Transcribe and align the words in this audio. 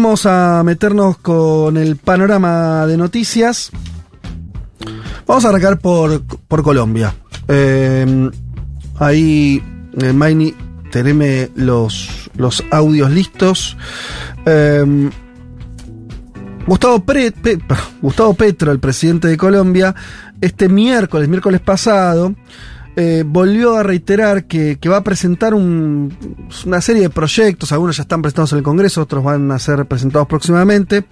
Vamos 0.00 0.26
a 0.26 0.62
meternos 0.64 1.18
con 1.18 1.76
el 1.76 1.96
panorama 1.96 2.86
de 2.86 2.96
noticias. 2.96 3.72
Vamos 5.26 5.44
a 5.44 5.48
arrancar 5.48 5.80
por, 5.80 6.22
por 6.22 6.62
Colombia. 6.62 7.16
Eh, 7.48 8.30
ahí, 9.00 9.60
eh, 10.00 10.12
Maini, 10.12 10.54
teneme 10.92 11.50
los, 11.56 12.30
los 12.36 12.62
audios 12.70 13.10
listos. 13.10 13.76
Eh, 14.46 15.10
Gustavo, 16.64 17.04
Gustavo 18.00 18.34
Petro, 18.34 18.70
el 18.70 18.78
presidente 18.78 19.26
de 19.26 19.36
Colombia, 19.36 19.96
este 20.40 20.68
miércoles, 20.68 21.28
miércoles 21.28 21.60
pasado, 21.60 22.36
eh, 23.00 23.22
volvió 23.24 23.76
a 23.76 23.84
reiterar 23.84 24.46
que, 24.46 24.76
va 24.88 24.96
a 24.96 25.04
presentar 25.04 25.54
un- 25.54 26.12
una 26.66 26.80
serie 26.80 27.02
de 27.02 27.10
proyectos, 27.10 27.70
algunos 27.70 27.96
ya 27.96 28.02
están 28.02 28.22
presentados 28.22 28.50
en 28.52 28.58
el 28.58 28.64
Congreso, 28.64 29.02
otros 29.02 29.22
van 29.22 29.52
a 29.52 29.58
ser 29.60 29.86
presentados 29.86 30.26
próximamente, 30.26 31.04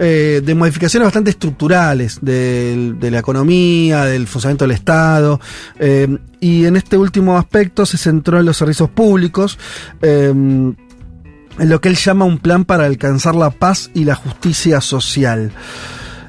eh, 0.00 0.42
de 0.44 0.54
modificaciones 0.56 1.06
bastante 1.06 1.30
estructurales 1.30 2.18
de, 2.20 2.96
la 3.00 3.18
economía, 3.20 4.04
del 4.06 4.26
funcionamiento 4.26 4.64
del 4.64 4.72
Estado, 4.72 5.40
eh, 5.78 6.18
y 6.40 6.64
en 6.64 6.74
este 6.74 6.98
último 6.98 7.38
aspecto 7.38 7.86
se 7.86 7.96
centró 7.96 8.40
en 8.40 8.46
los 8.46 8.56
servicios 8.56 8.90
públicos. 8.90 9.56
en 10.02 11.68
lo 11.68 11.80
que 11.80 11.88
él 11.90 11.96
llama 11.96 12.24
un 12.24 12.38
plan 12.38 12.64
para 12.64 12.86
alcanzar 12.86 13.34
la 13.34 13.50
paz 13.50 13.90
y 13.94 14.04
la 14.04 14.14
justicia 14.14 14.80
social. 14.80 15.52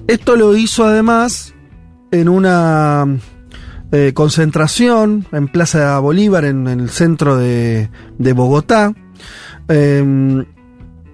Esto 0.08 0.36
lo 0.36 0.56
hizo 0.58 0.86
además 0.86 1.54
en 2.12 2.28
una 2.28 3.08
eh, 3.92 4.14
concentración 4.14 5.28
en 5.32 5.48
Plaza 5.48 6.00
Bolívar, 6.00 6.46
en, 6.46 6.68
el 6.68 6.90
centro 6.90 7.38
de, 7.38 7.90
Bogotá, 8.18 8.94
eh, 9.68 10.46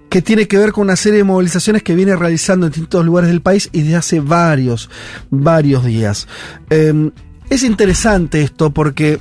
que 0.08 0.22
tiene 0.22 0.46
que 0.46 0.58
ver 0.58 0.72
con 0.72 0.82
una 0.82 0.96
serie 0.96 1.18
de 1.18 1.24
movilizaciones 1.24 1.82
que 1.82 1.94
viene 1.94 2.16
realizando 2.16 2.66
en 2.66 2.72
distintos 2.72 3.04
lugares 3.04 3.30
del 3.30 3.42
país 3.42 3.68
y 3.72 3.82
desde 3.82 3.96
hace 3.96 4.20
varios, 4.20 4.90
varios 5.30 5.84
días. 5.84 6.28
Eh, 6.70 7.10
es 7.50 7.62
interesante 7.62 8.42
esto 8.42 8.70
porque 8.70 9.18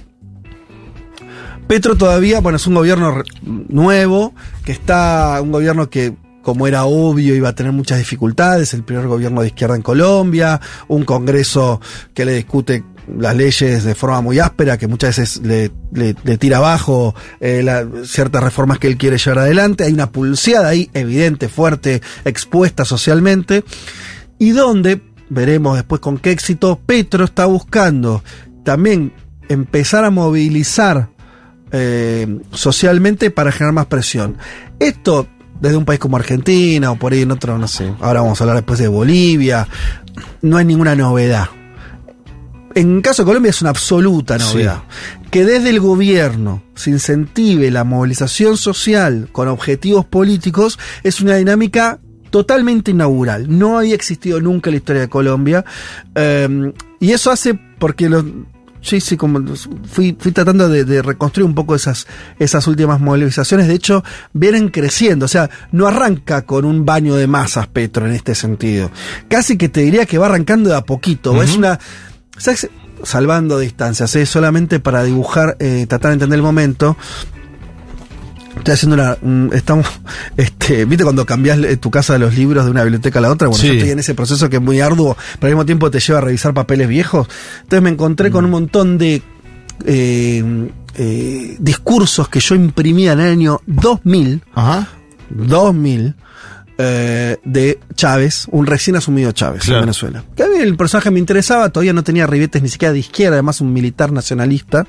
Petro 1.67 1.95
todavía, 1.95 2.39
bueno, 2.39 2.55
es 2.55 2.67
un 2.67 2.75
gobierno 2.75 3.23
nuevo, 3.41 4.33
que 4.63 4.71
está, 4.71 5.41
un 5.41 5.51
gobierno 5.51 5.89
que, 5.89 6.15
como 6.41 6.65
era 6.67 6.85
obvio, 6.85 7.35
iba 7.35 7.49
a 7.49 7.55
tener 7.55 7.73
muchas 7.73 7.97
dificultades, 7.97 8.73
el 8.73 8.83
primer 8.83 9.07
gobierno 9.07 9.41
de 9.41 9.47
izquierda 9.47 9.75
en 9.75 9.81
Colombia, 9.81 10.61
un 10.87 11.03
Congreso 11.03 11.81
que 12.13 12.23
le 12.23 12.35
discute 12.35 12.85
las 13.15 13.35
leyes 13.35 13.83
de 13.83 13.95
forma 13.95 14.21
muy 14.21 14.39
áspera, 14.39 14.77
que 14.77 14.87
muchas 14.87 15.17
veces 15.17 15.41
le, 15.43 15.69
tira 16.37 16.57
abajo 16.57 17.15
eh, 17.39 17.85
ciertas 18.03 18.43
reformas 18.43 18.79
que 18.79 18.87
él 18.87 18.97
quiere 18.97 19.17
llevar 19.17 19.39
adelante, 19.39 19.83
hay 19.83 19.93
una 19.93 20.11
pulseada 20.11 20.69
ahí 20.69 20.89
evidente, 20.93 21.47
fuerte, 21.49 22.01
expuesta 22.25 22.85
socialmente, 22.85 23.63
y 24.39 24.51
donde, 24.51 25.01
veremos 25.29 25.75
después 25.75 26.01
con 26.01 26.17
qué 26.17 26.31
éxito, 26.31 26.79
Petro 26.85 27.25
está 27.25 27.45
buscando 27.45 28.23
también 28.63 29.13
empezar 29.49 30.03
a 30.03 30.09
movilizar 30.09 31.09
eh, 31.71 32.39
socialmente 32.51 33.31
para 33.31 33.51
generar 33.51 33.73
más 33.73 33.85
presión. 33.87 34.37
Esto 34.79 35.27
desde 35.59 35.77
un 35.77 35.85
país 35.85 35.99
como 35.99 36.17
Argentina 36.17 36.91
o 36.91 36.97
por 36.97 37.13
ahí 37.13 37.21
en 37.21 37.31
otro, 37.31 37.57
no 37.57 37.67
sé, 37.67 37.91
ahora 37.99 38.21
vamos 38.21 38.39
a 38.39 38.43
hablar 38.43 38.57
después 38.57 38.79
de 38.79 38.87
Bolivia, 38.87 39.67
no 40.41 40.57
hay 40.57 40.65
ninguna 40.65 40.95
novedad. 40.95 41.49
En 42.77 43.01
caso 43.01 43.23
de 43.23 43.25
Colombia 43.25 43.49
es 43.49 43.61
una 43.61 43.71
absoluta 43.71 44.37
novedad. 44.37 44.83
Que 45.31 45.43
desde 45.43 45.71
el 45.71 45.79
gobierno 45.79 46.61
se 46.75 46.91
incentive 46.91 47.71
la 47.71 47.83
movilización 47.83 48.55
social 48.55 49.29
con 49.31 49.47
objetivos 49.47 50.05
políticos 50.05 50.77
es 51.01 51.19
una 51.19 51.35
dinámica 51.37 51.99
totalmente 52.29 52.91
inaugural. 52.91 53.47
No 53.49 53.79
había 53.79 53.95
existido 53.95 54.39
nunca 54.39 54.69
en 54.69 54.75
la 54.75 54.77
historia 54.77 55.01
de 55.01 55.09
Colombia. 55.09 55.65
Eh, 56.13 56.71
y 56.99 57.11
eso 57.11 57.31
hace 57.31 57.59
porque 57.79 58.09
los, 58.09 58.25
Sí, 58.79 59.01
sí, 59.01 59.17
como 59.17 59.43
fui, 59.85 60.15
fui 60.17 60.31
tratando 60.31 60.69
de, 60.69 60.85
de 60.85 61.01
reconstruir 61.01 61.45
un 61.45 61.55
poco 61.55 61.75
esas, 61.75 62.07
esas 62.39 62.67
últimas 62.67 63.01
movilizaciones. 63.01 63.67
De 63.67 63.73
hecho, 63.73 64.03
vienen 64.33 64.69
creciendo. 64.69 65.25
O 65.25 65.27
sea, 65.27 65.49
no 65.71 65.87
arranca 65.87 66.43
con 66.43 66.63
un 66.63 66.85
baño 66.85 67.15
de 67.15 67.27
masas 67.27 67.67
Petro 67.67 68.05
en 68.05 68.13
este 68.13 68.35
sentido. 68.35 68.91
Casi 69.27 69.57
que 69.57 69.67
te 69.67 69.81
diría 69.81 70.05
que 70.05 70.17
va 70.17 70.27
arrancando 70.27 70.69
de 70.69 70.77
a 70.77 70.81
poquito. 70.81 71.41
Es 71.41 71.57
una. 71.57 71.79
¿Sabes? 72.37 72.69
Salvando 73.03 73.59
distancias, 73.59 74.15
es 74.15 74.27
solamente 74.29 74.79
para 74.79 75.03
dibujar, 75.03 75.55
eh, 75.59 75.85
tratar 75.87 76.09
de 76.09 76.13
entender 76.13 76.37
el 76.37 76.43
momento. 76.43 76.97
Estoy 78.57 78.73
haciendo 78.73 78.95
una. 78.95 79.17
un- 79.21 79.51
estamos. 79.53 79.85
Este, 80.37 80.85
¿Viste 80.85 81.03
cuando 81.03 81.25
cambias 81.25 81.57
eh, 81.59 81.77
tu 81.77 81.89
casa 81.91 82.13
de 82.13 82.19
los 82.19 82.35
libros 82.35 82.65
de 82.65 82.71
una 82.71 82.83
biblioteca 82.83 83.19
a 83.19 83.21
la 83.21 83.31
otra? 83.31 83.47
Bueno, 83.47 83.61
Sí. 83.61 83.67
yo 83.67 83.73
estoy 83.73 83.89
en 83.91 83.99
ese 83.99 84.13
proceso 84.15 84.49
que 84.49 84.57
es 84.57 84.61
muy 84.61 84.81
arduo, 84.81 85.15
pero 85.39 85.47
al 85.47 85.53
mismo 85.53 85.65
tiempo 85.65 85.89
te 85.91 85.99
lleva 85.99 86.19
a 86.19 86.21
revisar 86.21 86.53
papeles 86.53 86.87
viejos. 86.87 87.27
Entonces 87.63 87.81
me 87.83 87.89
encontré 87.89 88.31
con 88.31 88.45
un 88.45 88.51
montón 88.51 88.97
de. 88.97 89.21
eh, 89.85 90.71
eh, 90.99 91.55
discursos 91.59 92.27
que 92.29 92.39
yo 92.39 92.55
imprimía 92.55 93.11
en 93.13 93.19
el 93.19 93.29
año 93.31 93.61
2000, 93.67 94.41
Ajá. 94.55 94.87
2000, 95.29 96.15
eh, 96.77 97.37
de 97.43 97.79
Chávez, 97.95 98.45
un 98.51 98.65
recién 98.67 98.95
asumido 98.95 99.31
Chávez 99.31 99.63
Claro. 99.63 99.79
en 99.79 99.85
Venezuela. 99.85 100.23
Que 100.35 100.43
a 100.43 100.47
mí 100.47 100.57
el 100.57 100.75
personaje 100.77 101.09
me 101.11 101.19
interesaba, 101.19 101.69
todavía 101.69 101.93
no 101.93 102.03
tenía 102.03 102.27
ribetes 102.27 102.61
ni 102.61 102.69
siquiera 102.69 102.93
de 102.93 102.99
izquierda, 102.99 103.35
además 103.35 103.61
un 103.61 103.73
militar 103.73 104.11
nacionalista, 104.11 104.85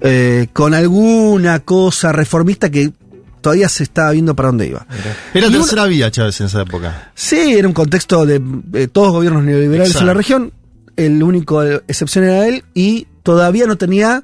eh, 0.00 0.46
con 0.52 0.74
alguna 0.74 1.60
cosa 1.60 2.12
reformista 2.12 2.70
que 2.70 2.92
todavía 3.40 3.68
se 3.68 3.82
estaba 3.82 4.12
viendo 4.12 4.34
para 4.34 4.48
dónde 4.48 4.68
iba. 4.68 4.86
Era 5.34 5.48
una- 5.48 5.58
tercera 5.58 5.84
vía, 5.86 6.10
Chávez, 6.10 6.40
en 6.40 6.46
esa 6.46 6.62
época. 6.62 7.10
Sí, 7.14 7.54
era 7.54 7.68
un 7.68 7.74
contexto 7.74 8.24
de, 8.24 8.40
eh, 8.72 8.88
todos 8.90 9.12
gobiernos 9.12 9.42
neoliberales 9.44 9.88
Exacto. 9.88 10.02
en 10.02 10.06
la 10.06 10.14
región. 10.14 10.52
El 10.96 11.22
único 11.22 11.62
excepción 11.62 12.24
era 12.24 12.46
él 12.46 12.64
y 12.72 13.06
todavía 13.22 13.66
no 13.66 13.76
tenía 13.76 14.22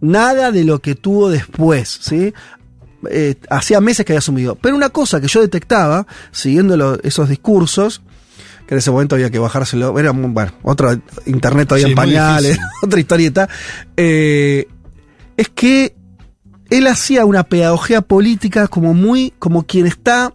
nada 0.00 0.50
de 0.52 0.64
lo 0.64 0.78
que 0.80 0.94
tuvo 0.94 1.28
después, 1.28 1.98
¿sí? 2.00 2.32
Eh, 3.10 3.36
hacía 3.50 3.80
meses 3.80 4.04
que 4.04 4.12
había 4.12 4.18
asumido. 4.18 4.56
Pero 4.56 4.74
una 4.76 4.88
cosa 4.90 5.20
que 5.20 5.28
yo 5.28 5.40
detectaba, 5.40 6.06
siguiendo 6.32 6.76
lo- 6.76 7.00
esos 7.02 7.28
discursos, 7.28 8.02
que 8.66 8.74
en 8.74 8.78
ese 8.78 8.90
momento 8.90 9.14
había 9.14 9.30
que 9.30 9.38
bajárselo, 9.38 9.98
era, 9.98 10.10
bueno, 10.12 10.52
otro 10.62 10.90
internet 11.26 11.68
todavía 11.68 11.86
Sí, 11.86 11.92
en 11.92 11.96
pañales, 11.96 12.58
otra 12.82 13.00
historieta, 13.00 13.48
eh, 13.96 14.66
es 15.36 15.48
que 15.48 15.94
él 16.70 16.86
hacía 16.86 17.24
una 17.24 17.44
pedagogía 17.44 18.02
política 18.02 18.68
como 18.68 18.92
muy, 18.94 19.32
como 19.38 19.62
quien 19.66 19.86
está 19.86 20.34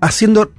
haciendo 0.00 0.52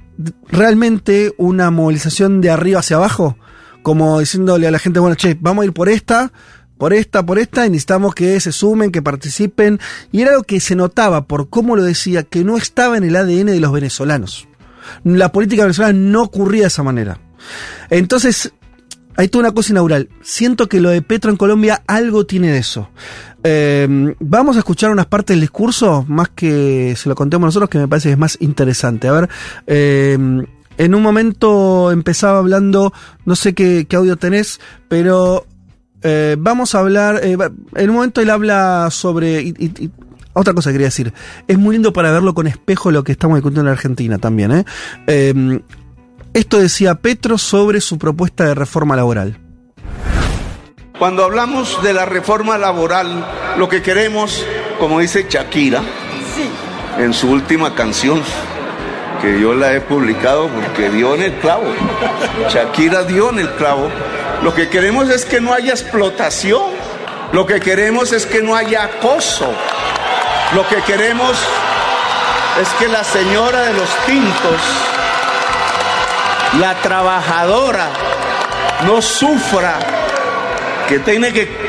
realmente 0.48 1.34
una 1.36 1.70
movilización 1.70 2.40
de 2.40 2.50
arriba 2.50 2.80
hacia 2.80 2.96
abajo, 2.96 3.36
como 3.82 4.18
diciéndole 4.20 4.66
a 4.66 4.70
la 4.70 4.78
gente, 4.78 4.98
bueno, 5.00 5.16
che, 5.16 5.36
vamos 5.38 5.62
a 5.62 5.66
ir 5.66 5.72
por 5.72 5.88
esta, 5.88 6.32
por 6.78 6.92
esta, 6.92 7.24
por 7.24 7.38
esta, 7.38 7.66
y 7.66 7.70
necesitamos 7.70 8.14
que 8.14 8.38
se 8.40 8.52
sumen, 8.52 8.92
que 8.92 9.02
participen, 9.02 9.80
y 10.12 10.22
era 10.22 10.32
algo 10.32 10.42
que 10.42 10.60
se 10.60 10.76
notaba 10.76 11.26
por 11.26 11.48
cómo 11.48 11.76
lo 11.76 11.82
decía, 11.82 12.22
que 12.22 12.44
no 12.44 12.56
estaba 12.56 12.96
en 12.96 13.04
el 13.04 13.16
ADN 13.16 13.46
de 13.46 13.60
los 13.60 13.72
venezolanos. 13.72 14.48
La 15.04 15.32
política 15.32 15.62
venezolana 15.62 15.98
no 15.98 16.22
ocurría 16.22 16.62
de 16.62 16.68
esa 16.68 16.82
manera. 16.82 17.18
Entonces, 17.90 18.52
hay 19.16 19.28
toda 19.28 19.44
una 19.44 19.54
cosa 19.54 19.72
inaugural. 19.72 20.08
Siento 20.22 20.68
que 20.68 20.80
lo 20.80 20.90
de 20.90 21.02
Petro 21.02 21.30
en 21.30 21.36
Colombia 21.36 21.82
algo 21.86 22.26
tiene 22.26 22.52
de 22.52 22.58
eso. 22.58 22.90
Eh, 23.42 24.14
vamos 24.20 24.56
a 24.56 24.58
escuchar 24.60 24.90
unas 24.90 25.06
partes 25.06 25.34
del 25.34 25.40
discurso, 25.40 26.04
más 26.08 26.28
que 26.30 26.94
se 26.96 27.08
lo 27.08 27.14
contemos 27.14 27.46
nosotros, 27.46 27.70
que 27.70 27.78
me 27.78 27.88
parece 27.88 28.08
que 28.08 28.12
es 28.12 28.18
más 28.18 28.36
interesante. 28.40 29.08
A 29.08 29.12
ver, 29.12 29.28
eh, 29.66 30.18
en 30.78 30.94
un 30.94 31.02
momento 31.02 31.90
empezaba 31.90 32.38
hablando, 32.38 32.92
no 33.24 33.36
sé 33.36 33.54
qué, 33.54 33.86
qué 33.88 33.96
audio 33.96 34.16
tenés, 34.16 34.60
pero 34.88 35.46
eh, 36.06 36.36
vamos 36.38 36.74
a 36.74 36.78
hablar, 36.80 37.20
eh, 37.22 37.36
en 37.74 37.90
un 37.90 37.96
momento 37.96 38.20
él 38.20 38.30
habla 38.30 38.88
sobre... 38.90 39.42
y- 39.42 39.54
y- 39.58 39.84
y- 39.84 39.90
otra 40.38 40.52
cosa 40.52 40.68
que 40.68 40.74
quería 40.74 40.88
decir, 40.88 41.14
es 41.48 41.56
muy 41.58 41.74
lindo 41.74 41.92
para 41.94 42.12
verlo 42.12 42.34
con 42.34 42.46
espejo 42.46 42.90
lo 42.90 43.02
que 43.04 43.12
estamos 43.12 43.36
discutiendo 43.38 43.70
en 43.70 43.72
Argentina 43.74 44.18
también. 44.18 44.52
¿eh? 44.52 44.64
Eh, 45.06 45.60
esto 46.34 46.58
decía 46.58 46.96
Petro 46.96 47.38
sobre 47.38 47.80
su 47.80 47.96
propuesta 47.98 48.44
de 48.44 48.54
reforma 48.54 48.96
laboral. 48.96 49.38
Cuando 50.98 51.24
hablamos 51.24 51.82
de 51.82 51.92
la 51.94 52.04
reforma 52.04 52.58
laboral, 52.58 53.26
lo 53.58 53.68
que 53.68 53.80
queremos, 53.82 54.44
como 54.78 55.00
dice 55.00 55.26
Shakira, 55.28 55.80
en 56.98 57.12
su 57.14 57.30
última 57.30 57.74
canción, 57.74 58.20
que 59.22 59.40
yo 59.40 59.54
la 59.54 59.74
he 59.74 59.80
publicado 59.80 60.48
porque 60.48 60.90
dio 60.90 61.14
en 61.14 61.22
el 61.22 61.32
clavo, 61.34 61.64
Shakira 62.50 63.04
dio 63.04 63.30
en 63.30 63.38
el 63.40 63.50
clavo, 63.54 63.88
lo 64.42 64.54
que 64.54 64.68
queremos 64.68 65.08
es 65.08 65.24
que 65.24 65.40
no 65.40 65.52
haya 65.52 65.72
explotación, 65.72 66.62
lo 67.32 67.46
que 67.46 67.60
queremos 67.60 68.12
es 68.12 68.26
que 68.26 68.42
no 68.42 68.54
haya 68.54 68.84
acoso, 68.84 69.52
lo 70.54 70.66
que 70.68 70.76
queremos 70.82 71.36
es 72.60 72.68
que 72.78 72.88
la 72.88 73.04
señora 73.04 73.62
de 73.62 73.74
los 73.74 73.88
tintos, 74.06 74.60
la 76.60 76.74
trabajadora, 76.76 77.88
no 78.86 79.02
sufra 79.02 79.78
que 80.88 80.98
tiene 81.00 81.32
que 81.32 81.66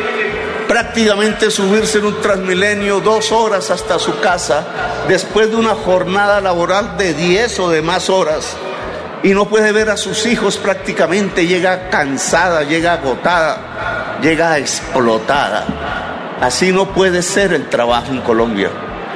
prácticamente 0.67 1.49
subirse 1.49 1.99
en 1.99 2.05
un 2.05 2.21
transmilenio 2.21 2.99
dos 2.99 3.31
horas 3.31 3.71
hasta 3.71 3.97
su 3.97 4.19
casa 4.19 4.67
después 5.07 5.49
de 5.49 5.55
una 5.55 5.73
jornada 5.73 6.41
laboral 6.41 6.97
de 6.97 7.13
10 7.13 7.59
o 7.59 7.69
de 7.69 7.81
más 7.81 8.09
horas 8.09 8.55
y 9.23 9.33
no 9.33 9.45
puede 9.45 9.71
ver 9.71 9.89
a 9.89 9.97
sus 9.97 10.25
hijos 10.25 10.57
prácticamente, 10.57 11.47
llega 11.47 11.89
cansada, 11.89 12.63
llega 12.63 12.93
agotada, 12.93 14.19
llega 14.21 14.57
explotada. 14.57 15.65
Así 16.41 16.71
no 16.71 16.93
puede 16.93 17.21
ser 17.21 17.53
el 17.53 17.69
trabajo 17.69 18.11
en 18.11 18.21
Colombia. 18.21 18.69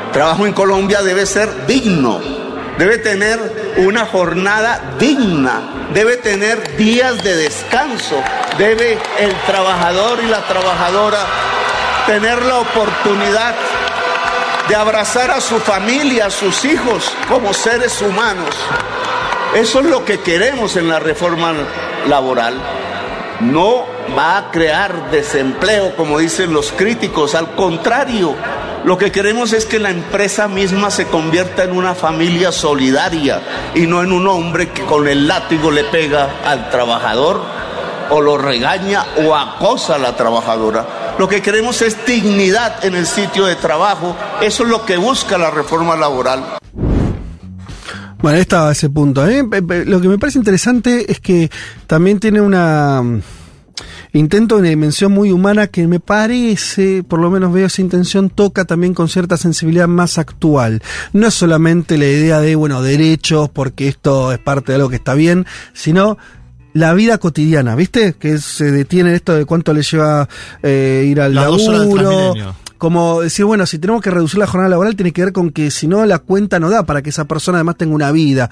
El 0.08 0.12
trabajo 0.12 0.46
en 0.46 0.54
Colombia 0.54 1.02
debe 1.02 1.26
ser 1.26 1.68
digno, 1.68 2.20
debe 2.78 2.98
tener 2.98 3.74
una 3.78 4.06
jornada 4.06 4.96
digna, 5.00 5.62
debe 5.94 6.18
tener 6.18 6.76
días 6.78 7.24
de 7.24 7.36
descanso, 7.36 8.22
debe 8.58 8.98
el 9.20 9.34
trabajador 9.46 10.20
y 10.24 10.28
la 10.28 10.42
trabajadora 10.42 11.20
tener 12.08 12.42
la 12.44 12.58
oportunidad 12.58 13.56
de 14.68 14.76
abrazar 14.76 15.32
a 15.32 15.40
su 15.42 15.60
familia, 15.60 16.26
a 16.26 16.32
sus 16.32 16.66
hijos 16.66 17.14
como 17.30 17.54
seres 17.54 18.02
humanos. 18.02 18.56
Eso 19.56 19.82
es 19.82 19.86
lo 19.86 20.06
que 20.06 20.22
queremos 20.22 20.78
en 20.78 20.88
la 20.88 21.00
reforma 21.00 21.54
laboral. 22.08 22.56
No 23.42 23.86
va 24.18 24.38
a 24.38 24.52
crear 24.52 25.12
desempleo, 25.12 25.94
como 25.98 26.20
dicen 26.20 26.54
los 26.54 26.72
críticos, 26.72 27.36
al 27.36 27.52
contrario, 27.56 28.34
lo 28.86 28.98
que 28.98 29.12
queremos 29.12 29.52
es 29.52 29.66
que 29.66 29.78
la 29.78 29.90
empresa 29.90 30.48
misma 30.48 30.90
se 30.90 31.08
convierta 31.08 31.64
en 31.64 31.74
una 31.74 31.96
familia 31.96 32.54
solidaria 32.54 33.42
y 33.76 33.88
no 33.88 34.02
en 34.02 34.14
un 34.14 34.26
hombre 34.28 34.70
que 34.70 34.86
con 34.86 35.08
el 35.08 35.28
látigo 35.28 35.70
le 35.70 35.84
pega 35.84 36.38
al 36.46 36.70
trabajador 36.70 37.42
o 38.10 38.22
lo 38.22 38.38
regaña 38.38 39.06
o 39.26 39.36
acosa 39.36 39.96
a 39.96 40.00
la 40.00 40.16
trabajadora. 40.16 41.16
Lo 41.18 41.28
que 41.28 41.42
queremos 41.42 41.82
es 41.82 42.06
dignidad 42.06 42.86
en 42.86 42.96
el 42.96 43.06
sitio 43.06 43.46
de 43.46 43.56
trabajo. 43.56 44.16
Eso 44.40 44.64
es 44.64 44.70
lo 44.70 44.86
que 44.86 44.96
busca 44.96 45.38
la 45.38 45.52
reforma 45.52 45.98
laboral. 45.98 46.61
Bueno, 48.22 48.38
estaba 48.38 48.72
ese 48.72 48.90
punto. 48.90 49.28
¿eh? 49.28 49.44
Lo 49.86 50.00
que 50.00 50.08
me 50.08 50.20
parece 50.20 50.38
interesante 50.38 51.12
es 51.12 51.20
que 51.20 51.50
también 51.88 52.20
tiene 52.20 52.40
una 52.40 53.02
mm, 53.02 53.22
intento 54.14 54.56
de 54.56 54.62
una 54.62 54.70
dimensión 54.70 55.12
muy 55.12 55.32
humana 55.32 55.68
que 55.68 55.88
me 55.88 56.00
parece, 56.00 57.04
por 57.04 57.20
lo 57.20 57.32
menos 57.32 57.52
veo 57.52 57.66
esa 57.66 57.82
intención, 57.82 58.30
toca 58.30 58.66
también 58.66 58.94
con 58.94 59.10
cierta 59.10 59.38
sensibilidad 59.38 59.88
más 59.88 60.20
actual. 60.20 60.84
No 61.14 61.28
es 61.28 61.34
solamente 61.34 61.98
la 61.98 62.06
idea 62.06 62.40
de, 62.40 62.56
bueno, 62.56 62.84
derechos, 62.84 63.50
porque 63.50 63.88
esto 63.88 64.32
es 64.32 64.38
parte 64.38 64.72
de 64.72 64.76
algo 64.76 64.90
que 64.90 64.98
está 64.98 65.16
bien, 65.16 65.48
sino 65.74 66.20
la 66.74 66.94
vida 66.94 67.18
cotidiana, 67.18 67.76
¿viste? 67.76 68.14
Que 68.14 68.38
se 68.38 68.72
detiene 68.72 69.16
esto 69.16 69.34
de 69.34 69.46
cuánto 69.46 69.74
le 69.74 69.82
lleva 69.82 70.30
eh, 70.62 71.06
ir 71.10 71.20
al 71.22 71.34
laburo 71.34 72.36
como 72.82 73.22
decir, 73.22 73.46
bueno, 73.46 73.68
si 73.68 73.78
tenemos 73.78 74.02
que 74.02 74.10
reducir 74.10 74.40
la 74.40 74.48
jornada 74.48 74.72
laboral, 74.72 74.96
tiene 74.96 75.12
que 75.12 75.24
ver 75.24 75.34
con 75.34 75.52
que 75.52 75.70
si 75.70 75.88
no, 75.88 76.04
la 76.08 76.18
cuenta 76.18 76.60
no 76.60 76.68
da 76.72 76.84
para 76.84 77.04
que 77.04 77.12
esa 77.12 77.26
persona 77.26 77.60
además 77.60 77.78
tenga 77.78 77.94
una 77.94 78.12
vida. 78.12 78.50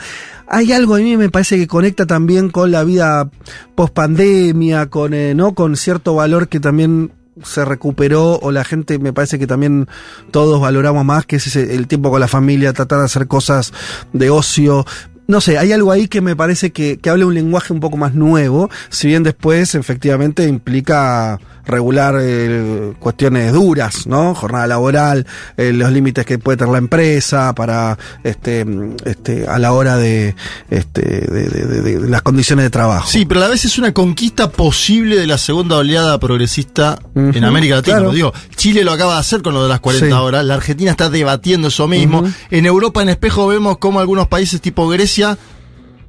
Hay 0.47 0.71
algo 0.71 0.93
a 0.93 0.99
mí 0.99 1.17
me 1.17 1.31
parece 1.31 1.57
que 1.57 1.65
conecta 1.65 2.05
también 2.05 2.51
con 2.51 2.69
la 2.69 2.83
vida 2.83 3.31
post 3.73 3.91
pandemia, 3.91 4.85
con, 4.91 5.15
eh, 5.15 5.33
¿no? 5.33 5.55
con 5.55 5.75
cierto 5.75 6.13
valor 6.13 6.47
que 6.47 6.59
también 6.59 7.11
se 7.41 7.65
recuperó 7.65 8.37
o 8.39 8.51
la 8.51 8.63
gente 8.63 8.99
me 8.99 9.13
parece 9.13 9.39
que 9.39 9.47
también 9.47 9.87
todos 10.29 10.61
valoramos 10.61 11.03
más 11.03 11.25
que 11.25 11.37
es 11.37 11.55
el 11.55 11.87
tiempo 11.87 12.11
con 12.11 12.19
la 12.19 12.27
familia, 12.27 12.71
tratar 12.71 12.99
de 12.99 13.05
hacer 13.05 13.25
cosas 13.25 13.73
de 14.13 14.29
ocio. 14.29 14.85
No 15.25 15.41
sé, 15.41 15.57
hay 15.57 15.71
algo 15.71 15.91
ahí 15.91 16.07
que 16.07 16.21
me 16.21 16.35
parece 16.35 16.71
que, 16.71 16.99
que 16.99 17.09
habla 17.09 17.25
un 17.25 17.33
lenguaje 17.33 17.73
un 17.73 17.79
poco 17.79 17.97
más 17.97 18.13
nuevo, 18.13 18.69
si 18.89 19.07
bien 19.07 19.23
después 19.23 19.73
efectivamente 19.73 20.47
implica 20.47 21.39
regular 21.69 22.15
eh, 22.19 22.93
cuestiones 22.99 23.53
duras, 23.53 24.07
¿no? 24.07 24.35
Jornada 24.35 24.67
laboral, 24.67 25.25
eh, 25.57 25.71
los 25.73 25.91
límites 25.91 26.25
que 26.25 26.37
puede 26.39 26.57
tener 26.57 26.71
la 26.71 26.79
empresa 26.79 27.53
para 27.53 27.97
este, 28.23 28.65
este 29.05 29.47
a 29.47 29.59
la 29.59 29.73
hora 29.73 29.97
de, 29.97 30.35
este, 30.69 31.01
de, 31.01 31.99
las 32.09 32.21
condiciones 32.21 32.65
de 32.65 32.69
trabajo. 32.69 33.07
Sí, 33.07 33.25
pero 33.25 33.41
a 33.41 33.43
la 33.43 33.49
vez 33.49 33.65
es 33.65 33.77
una 33.77 33.93
conquista 33.93 34.49
posible 34.49 35.15
de 35.15 35.27
la 35.27 35.37
segunda 35.37 35.77
oleada 35.77 36.19
progresista 36.19 36.99
en 37.15 37.43
América 37.43 37.75
Latina. 37.75 37.99
Digo, 38.09 38.33
Chile 38.55 38.83
lo 38.83 38.91
acaba 38.91 39.13
de 39.13 39.19
hacer 39.19 39.41
con 39.41 39.53
lo 39.53 39.63
de 39.63 39.69
las 39.69 39.79
40 39.79 40.21
horas, 40.21 40.45
la 40.45 40.55
Argentina 40.55 40.91
está 40.91 41.09
debatiendo 41.09 41.69
eso 41.69 41.87
mismo. 41.87 42.23
En 42.51 42.65
Europa 42.65 43.01
en 43.01 43.09
espejo 43.09 43.47
vemos 43.47 43.77
como 43.77 43.99
algunos 43.99 44.27
países 44.27 44.61
tipo 44.61 44.87
Grecia 44.87 45.37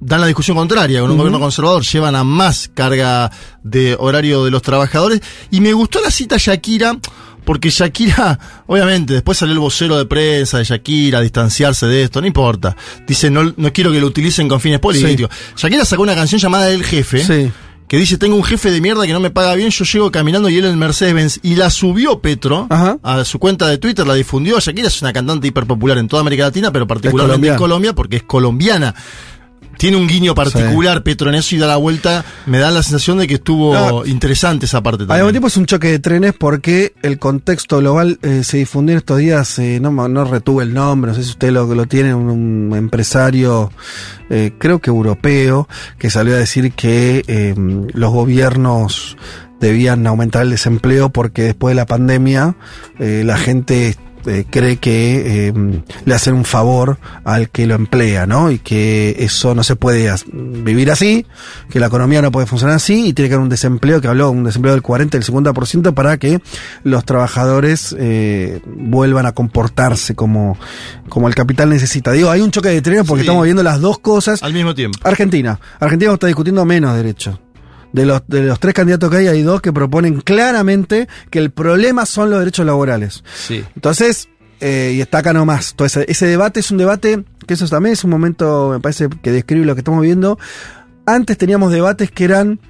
dan 0.01 0.21
la 0.21 0.27
discusión 0.27 0.57
contraria, 0.57 1.01
con 1.01 1.11
un 1.11 1.19
gobierno 1.19 1.39
conservador 1.39 1.85
llevan 1.85 2.17
a 2.17 2.25
más 2.25 2.71
carga 2.73 3.31
de 3.63 3.97
horario 3.99 4.45
de 4.45 4.51
los 4.51 4.63
trabajadores. 4.63 5.21
Y 5.51 5.61
me 5.61 5.73
gustó 5.73 6.01
la 6.01 6.11
cita 6.11 6.37
Shakira, 6.39 6.99
porque 7.45 7.71
Shakira, 7.71 8.39
obviamente, 8.67 9.15
después 9.15 9.39
salió 9.39 9.53
el 9.53 9.61
vocero 9.61 9.99
de 9.99 10.07
prensa 10.07 10.59
de 10.59 10.65
Shakira 10.65 11.19
a 11.19 11.23
distanciarse 11.23 11.87
de 11.87 12.05
esto, 12.05 12.21
no 12.21 12.27
importa. 12.27 12.77
Dice, 13.07 13.31
no, 13.31 13.53
no 13.57 13.73
quiero 13.73 13.93
que 13.93 14.01
lo 14.01 14.07
utilicen 14.07 14.49
con 14.49 14.61
fines 14.61 14.81
políticos. 14.81 15.31
Shakira 15.57 15.85
sacó 15.85 16.03
una 16.03 16.15
canción 16.15 16.41
llamada 16.41 16.71
El 16.71 16.83
Jefe. 16.83 17.53
Que 17.87 17.97
dice, 17.97 18.19
tengo 18.19 18.37
un 18.37 18.45
jefe 18.45 18.71
de 18.71 18.81
mierda 18.81 19.05
que 19.05 19.13
no 19.13 19.19
me 19.19 19.31
paga 19.31 19.53
bien, 19.57 19.71
yo 19.71 19.85
llego 19.85 20.13
caminando 20.13 20.49
y 20.49 20.57
él 20.57 20.65
en 20.65 20.79
Mercedes-Benz. 20.79 21.41
Y 21.43 21.57
la 21.57 21.71
subió 21.71 22.21
Petro 22.21 22.69
a 22.71 23.25
su 23.25 23.41
cuenta 23.41 23.67
de 23.67 23.79
Twitter, 23.79 24.07
la 24.07 24.15
difundió. 24.15 24.61
Shakira 24.61 24.87
es 24.87 25.03
una 25.03 25.13
cantante 25.13 25.49
hiperpopular 25.49 25.99
en 25.99 26.07
toda 26.07 26.21
América 26.21 26.45
Latina, 26.45 26.71
pero 26.71 26.87
particularmente 26.87 27.49
en 27.49 27.57
Colombia, 27.57 27.93
porque 27.93 28.19
es 28.19 28.23
colombiana 28.23 28.95
tiene 29.81 29.97
un 29.97 30.07
guiño 30.07 30.35
particular 30.35 31.03
Petroneso 31.03 31.57
y 31.57 31.59
da 31.59 31.67
la 31.67 31.79
vuelta. 31.79 32.23
Me 32.45 32.59
da 32.59 32.71
la 32.71 32.83
sensación 32.83 33.17
de 33.17 33.27
que 33.27 33.35
estuvo 33.35 34.05
interesante 34.05 34.67
esa 34.67 34.83
parte 34.83 35.07
también. 35.07 35.21
Al 35.21 35.23
mismo 35.23 35.33
tiempo 35.33 35.49
es 35.49 35.57
un 35.57 35.65
choque 35.65 35.89
de 35.89 35.99
trenes 35.99 36.35
porque 36.35 36.93
el 37.01 37.19
contexto 37.19 37.79
global 37.79 38.19
eh, 38.21 38.45
se 38.45 38.59
difundió 38.59 38.93
en 38.93 38.99
estos 38.99 39.17
días, 39.17 39.59
eh, 39.59 39.81
no, 39.81 39.91
no 39.91 40.25
retuve 40.25 40.65
el 40.65 40.75
nombre, 40.75 41.13
no 41.13 41.17
sé 41.17 41.25
si 41.25 41.31
usted 41.31 41.51
lo, 41.51 41.75
lo 41.75 41.87
tiene, 41.87 42.15
un, 42.15 42.75
empresario, 42.77 43.73
eh, 44.29 44.53
creo 44.59 44.81
que 44.81 44.91
europeo, 44.91 45.67
que 45.99 46.11
salió 46.11 46.35
a 46.35 46.39
decir 46.39 46.73
que 46.73 47.55
los 47.95 48.13
gobiernos 48.13 49.17
debían 49.61 50.07
aumentar 50.07 50.43
el 50.43 50.51
desempleo 50.51 51.09
porque 51.09 51.43
después 51.43 51.73
de 51.73 51.77
la 51.77 51.87
pandemia 51.87 52.55
la 52.99 53.39
gente 53.39 53.97
eh, 54.27 54.45
cree 54.49 54.77
que 54.77 55.49
eh, 55.49 55.53
le 56.05 56.15
hacen 56.15 56.35
un 56.35 56.45
favor 56.45 56.99
al 57.25 57.51
que 57.51 57.67
lo 57.67 57.75
emplea, 57.75 58.27
¿no? 58.27 58.51
Y 58.51 58.59
que 58.59 59.17
eso 59.19 59.55
no 59.55 59.63
se 59.63 59.77
puede 59.77 60.13
vivir 60.33 60.91
así, 60.91 61.27
que 61.71 61.81
la 61.81 61.87
economía 61.87 62.23
no 62.23 62.31
puede 62.31 62.47
funcionar 62.47 62.77
así 62.77 63.07
y 63.07 63.13
tiene 63.13 63.29
que 63.29 63.35
haber 63.35 63.45
un 63.45 63.49
desempleo, 63.49 64.01
que 64.01 64.09
habló, 64.09 64.31
un 64.31 64.45
desempleo 64.45 64.75
del 64.75 64.83
40, 64.83 65.19
del 65.19 65.27
50% 65.27 65.95
para 65.95 66.19
que 66.19 66.41
los 66.85 67.05
trabajadores 67.05 67.95
eh, 67.99 68.61
vuelvan 68.67 69.27
a 69.27 69.33
comportarse 69.33 70.15
como, 70.15 70.59
como 71.09 71.29
el 71.29 71.35
capital 71.35 71.69
necesita. 71.69 72.13
Digo, 72.13 72.31
hay 72.31 72.41
un 72.41 72.51
choque 72.51 72.69
de 72.69 72.83
trenes 72.83 73.05
porque 73.07 73.23
estamos 73.23 73.45
viendo 73.45 73.63
las 73.63 73.81
dos 73.81 73.99
cosas. 73.99 74.43
Al 74.43 74.53
mismo 74.53 74.75
tiempo. 74.75 74.99
Argentina. 75.03 75.59
Argentina 75.79 76.13
está 76.13 76.27
discutiendo 76.27 76.65
menos 76.65 76.95
derechos. 76.97 77.39
De 77.93 78.07
los, 78.07 78.23
de 78.29 78.43
los 78.43 78.61
tres 78.61 78.75
candidatos 78.75 79.11
que 79.11 79.17
hay, 79.17 79.27
hay 79.27 79.43
dos 79.43 79.61
que 79.61 79.73
proponen 79.73 80.21
claramente 80.21 81.09
que 81.29 81.41
el 81.41 81.51
problema 81.51 82.07
son 82.07 82.31
los 82.31 82.39
derechos 82.39 82.65
laborales. 82.65 83.25
Sí. 83.35 83.65
Entonces, 83.75 84.29
eh, 84.61 84.93
y 84.95 85.01
está 85.01 85.19
acá 85.19 85.33
nomás. 85.33 85.71
Entonces, 85.73 86.05
ese 86.09 86.27
debate 86.27 86.61
es 86.61 86.71
un 86.71 86.79
debate, 86.79 87.25
que 87.47 87.55
eso 87.55 87.67
también 87.67 87.95
es 87.95 88.05
un 88.05 88.11
momento, 88.11 88.71
me 88.71 88.81
parece, 88.81 89.09
que 89.23 89.33
describe 89.33 89.65
lo 89.65 89.75
que 89.75 89.81
estamos 89.81 90.03
viendo. 90.03 90.39
Antes 91.07 91.39
teníamos 91.39 91.73
debates 91.73 92.11
que 92.11 92.25
eran 92.25 92.61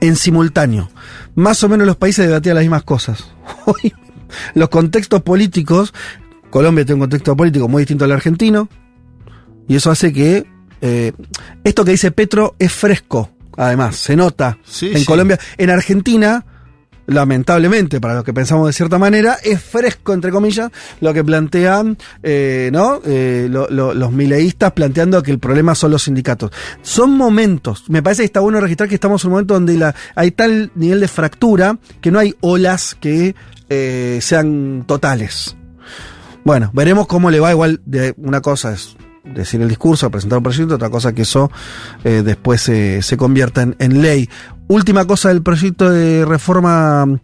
en 0.00 0.16
simultáneo. 0.16 0.90
Más 1.34 1.62
o 1.62 1.68
menos 1.68 1.86
los 1.86 1.96
países 1.96 2.26
debatían 2.26 2.56
las 2.56 2.64
mismas 2.64 2.82
cosas. 2.82 3.24
Hoy, 3.64 3.94
los 4.54 4.68
contextos 4.68 5.22
políticos, 5.22 5.94
Colombia 6.50 6.84
tiene 6.84 6.96
un 6.96 7.00
contexto 7.00 7.36
político 7.36 7.68
muy 7.68 7.82
distinto 7.82 8.04
al 8.04 8.12
argentino, 8.12 8.68
y 9.68 9.76
eso 9.76 9.90
hace 9.90 10.12
que 10.12 10.46
eh, 10.80 11.12
esto 11.64 11.84
que 11.84 11.92
dice 11.92 12.10
Petro 12.10 12.54
es 12.58 12.72
fresco 12.72 13.30
además, 13.56 13.96
se 13.96 14.16
nota 14.16 14.58
en 14.80 15.04
Colombia. 15.04 15.38
En 15.56 15.70
Argentina, 15.70 16.44
lamentablemente, 17.06 18.00
para 18.00 18.14
los 18.14 18.24
que 18.24 18.32
pensamos 18.32 18.66
de 18.66 18.72
cierta 18.72 18.98
manera, 18.98 19.38
es 19.42 19.62
fresco, 19.62 20.12
entre 20.12 20.30
comillas, 20.30 20.70
lo 21.00 21.14
que 21.14 21.24
plantean 21.24 21.96
eh, 22.22 22.70
¿no? 22.72 23.00
Eh, 23.04 23.48
los 23.50 24.12
mileístas 24.12 24.72
planteando 24.72 25.22
que 25.22 25.30
el 25.30 25.38
problema 25.38 25.74
son 25.74 25.92
los 25.92 26.02
sindicatos. 26.02 26.50
Son 26.82 27.16
momentos, 27.16 27.84
me 27.88 28.02
parece 28.02 28.22
que 28.22 28.26
está 28.26 28.40
bueno 28.40 28.60
registrar 28.60 28.88
que 28.88 28.96
estamos 28.96 29.22
en 29.24 29.28
un 29.28 29.32
momento 29.32 29.54
donde 29.54 29.76
la, 29.76 29.94
hay 30.14 30.30
tal 30.32 30.70
nivel 30.74 31.00
de 31.00 31.08
fractura 31.08 31.78
que 32.00 32.10
no 32.10 32.18
hay 32.18 32.34
olas 32.40 32.96
que 33.00 33.34
eh, 33.68 34.18
sean 34.20 34.84
totales. 34.86 35.56
Bueno, 36.44 36.70
veremos 36.72 37.08
cómo 37.08 37.30
le 37.30 37.40
va 37.40 37.50
igual 37.50 37.80
de 37.84 38.14
una 38.18 38.40
cosa 38.40 38.72
es 38.72 38.96
decir 39.34 39.60
el 39.60 39.68
discurso, 39.68 40.10
presentar 40.10 40.38
un 40.38 40.44
proyecto, 40.44 40.74
otra 40.74 40.90
cosa 40.90 41.12
que 41.12 41.22
eso 41.22 41.50
eh, 42.04 42.22
después 42.24 42.60
se 42.62 43.16
convierta 43.16 43.62
en, 43.62 44.02
ley. 44.02 44.28
Última 44.68 45.04
cosa 45.04 45.28
del 45.28 45.42
proyecto 45.42 45.90
de 45.90 46.24
reforma 46.24 47.20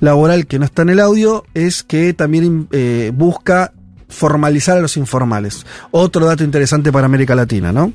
laboral 0.00 0.46
que 0.46 0.58
no 0.58 0.64
está 0.64 0.82
en 0.82 0.90
el 0.90 1.00
audio 1.00 1.44
es 1.52 1.82
que 1.82 2.14
también 2.14 2.68
eh, 2.72 3.12
busca 3.14 3.72
formalizar 4.08 4.76
a 4.76 4.80
los 4.80 4.96
informales. 4.96 5.66
Otro 5.90 6.26
dato 6.26 6.44
interesante 6.44 6.92
para 6.92 7.06
América 7.06 7.34
Latina, 7.34 7.72
¿no? 7.72 7.92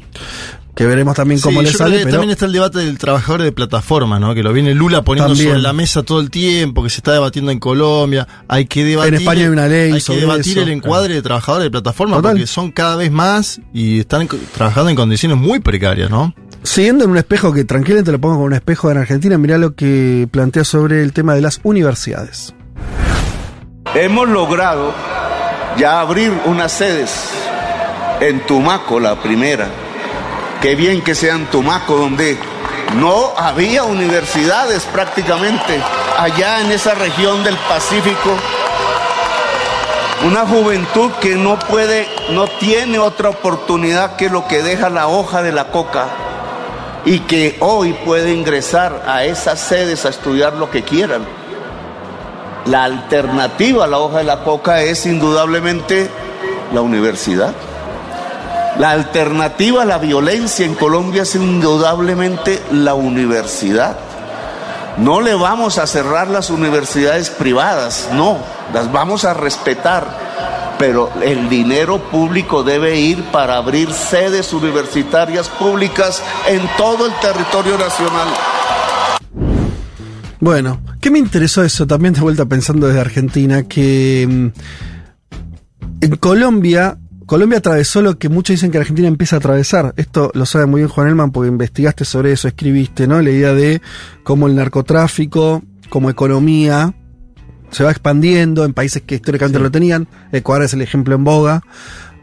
Que 0.76 0.86
veremos 0.86 1.16
también 1.16 1.42
cómo 1.42 1.62
le 1.62 1.72
sale. 1.72 2.06
También 2.06 2.30
está 2.30 2.46
el 2.46 2.54
debate 2.54 2.80
del 2.80 2.98
trabajador 2.98 3.42
de 3.42 3.52
plataforma, 3.52 4.20
¿no? 4.20 4.34
Que 4.34 4.42
lo 4.42 4.54
viene 4.54 4.74
Lula 4.74 5.02
poniendo 5.02 5.36
sobre 5.36 5.60
la 5.60 5.74
mesa 5.74 6.04
todo 6.04 6.22
el 6.22 6.30
tiempo, 6.30 6.82
que 6.82 6.90
se 6.90 6.98
está 6.98 7.12
debatiendo 7.12 7.52
en 7.52 7.60
Colombia. 7.60 8.28
Hay 8.48 8.66
que 8.66 8.86
debatir. 8.86 9.16
En 9.16 9.20
España 9.20 9.42
hay 9.42 9.48
una 9.50 9.68
ley. 9.68 9.92
Hay 9.92 10.02
que 10.02 10.16
debatir 10.16 10.60
el 10.60 10.70
encuadre 10.70 11.16
de 11.16 11.22
trabajadores 11.22 11.66
de 11.66 11.72
plataforma 11.72 12.22
porque 12.22 12.48
son 12.48 12.72
cada 12.72 12.96
vez 12.96 13.12
más 13.12 13.60
y 13.74 14.00
están 14.00 14.30
trabajando 14.54 14.90
en 14.90 14.96
condiciones 14.96 15.38
muy 15.38 15.60
precarias, 15.60 16.10
¿no? 16.10 16.34
Siguiendo 16.64 17.04
en 17.04 17.10
un 17.10 17.18
espejo 17.18 17.52
que 17.52 17.66
tranquilamente 17.66 18.12
lo 18.12 18.22
pongo 18.22 18.36
con 18.36 18.46
un 18.46 18.54
espejo 18.54 18.92
en 18.92 18.98
Argentina, 18.98 19.38
mirá 19.38 19.58
lo 19.58 19.76
que 19.76 20.28
plantea 20.32 20.64
sobre 20.64 21.02
el 21.02 21.12
tema 21.12 21.34
de 21.34 21.42
las 21.42 21.60
universidades. 21.64 22.54
Hemos 23.96 24.30
logrado 24.30 24.94
ya 25.78 26.00
abrir 26.00 26.32
unas 26.46 26.72
sedes 26.72 27.12
en 28.20 28.46
Tumaco, 28.46 29.00
la 29.00 29.16
primera 29.16 29.68
Qué 30.62 30.76
bien 30.76 31.02
que 31.02 31.16
sea 31.16 31.34
en 31.34 31.48
Tumaco, 31.48 31.98
donde 31.98 32.38
no 32.94 33.34
había 33.36 33.84
universidades 33.84 34.84
prácticamente, 34.84 35.82
allá 36.20 36.62
en 36.62 36.72
esa 36.72 36.94
región 36.94 37.44
del 37.44 37.58
Pacífico. 37.68 38.38
Una 40.24 40.46
juventud 40.46 41.10
que 41.14 41.36
no 41.36 41.58
puede, 41.58 42.08
no 42.30 42.46
tiene 42.46 43.00
otra 43.00 43.30
oportunidad 43.30 44.18
que 44.18 44.30
lo 44.30 44.48
que 44.48 44.62
deja 44.62 44.92
la 44.92 45.08
hoja 45.08 45.42
de 45.42 45.52
la 45.52 45.70
coca 45.70 46.10
y 47.06 47.22
que 47.22 47.58
hoy 47.60 47.94
puede 48.06 48.32
ingresar 48.32 49.02
a 49.08 49.24
esas 49.24 49.60
sedes 49.60 50.06
a 50.06 50.10
estudiar 50.10 50.54
lo 50.54 50.70
que 50.70 50.84
quieran. 50.84 51.26
La 52.66 52.84
alternativa 52.84 53.86
a 53.86 53.88
la 53.88 53.98
hoja 53.98 54.20
de 54.20 54.24
la 54.24 54.44
coca 54.44 54.82
es 54.82 55.06
indudablemente 55.06 56.10
la 56.74 56.82
universidad. 56.82 57.54
La 58.78 58.92
alternativa 58.92 59.82
a 59.82 59.86
la 59.86 59.98
violencia 59.98 60.66
en 60.66 60.76
Colombia 60.76 61.24
es 61.24 61.36
indudablemente 61.36 62.62
la 62.72 62.94
universidad. 62.94 63.98
No 64.98 65.22
le 65.22 65.34
vamos 65.34 65.78
a 65.78 65.88
cerrar 65.88 66.28
las 66.28 66.50
universidades 66.50 67.30
privadas, 67.30 68.10
no, 68.14 68.38
las 68.74 68.92
vamos 68.92 69.26
a 69.26 69.34
respetar, 69.34 70.06
pero 70.78 71.10
el 71.22 71.50
dinero 71.50 71.98
público 71.98 72.64
debe 72.64 72.98
ir 72.98 73.24
para 73.32 73.58
abrir 73.58 73.92
sedes 73.92 74.54
universitarias 74.54 75.48
públicas 75.48 76.22
en 76.48 76.62
todo 76.78 77.06
el 77.08 77.14
territorio 77.20 77.78
nacional. 77.78 78.28
Bueno, 80.42 80.82
¿qué 81.00 81.10
me 81.10 81.20
interesó 81.20 81.64
eso? 81.64 81.88
También 81.88 82.14
de 82.14 82.22
vuelta 82.22 82.46
pensando 82.46 82.88
desde 82.88 83.00
Argentina, 83.00 83.64
que 83.64 84.28
mm, 84.30 84.48
en 86.02 86.16
Colombia 86.18 86.98
Colombia 87.32 87.60
atravesó 87.60 88.02
lo 88.02 88.20
que 88.20 88.28
muchos 88.28 88.56
dicen 88.56 88.72
que 88.72 88.78
Argentina 88.78 89.08
empieza 89.08 89.38
a 89.38 89.40
atravesar. 89.40 89.94
Esto 89.96 90.32
lo 90.34 90.46
sabe 90.46 90.66
muy 90.66 90.82
bien 90.82 90.90
Juan 90.90 91.08
Elman 91.08 91.32
porque 91.32 91.48
investigaste 91.48 92.04
sobre 92.04 92.34
eso, 92.34 92.50
escribiste, 92.50 93.08
¿no? 93.08 93.22
La 93.22 93.30
idea 93.30 93.54
de 93.54 93.82
cómo 94.24 94.48
el 94.48 94.56
narcotráfico, 94.58 95.64
como 95.88 96.10
economía, 96.10 96.94
se 97.70 97.86
va 97.86 97.92
expandiendo 97.92 98.66
en 98.66 98.74
países 98.74 99.04
que 99.04 99.16
históricamente 99.16 99.60
lo 99.60 99.72
tenían. 99.72 100.10
Ecuador 100.34 100.66
es 100.66 100.74
el 100.74 100.82
ejemplo 100.82 101.16
en 101.16 101.24
boga. 101.24 101.64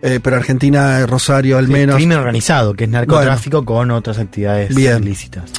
Eh, 0.02 0.20
pero 0.22 0.36
Argentina, 0.36 1.06
Rosario 1.06 1.56
al 1.56 1.68
menos. 1.68 1.94
El 1.96 2.02
crimen 2.02 2.18
organizado, 2.18 2.74
que 2.74 2.84
es 2.84 2.90
narcotráfico 2.90 3.64
con 3.64 3.90
otras 3.90 4.18
actividades 4.18 4.76
ilícitas. 4.76 5.50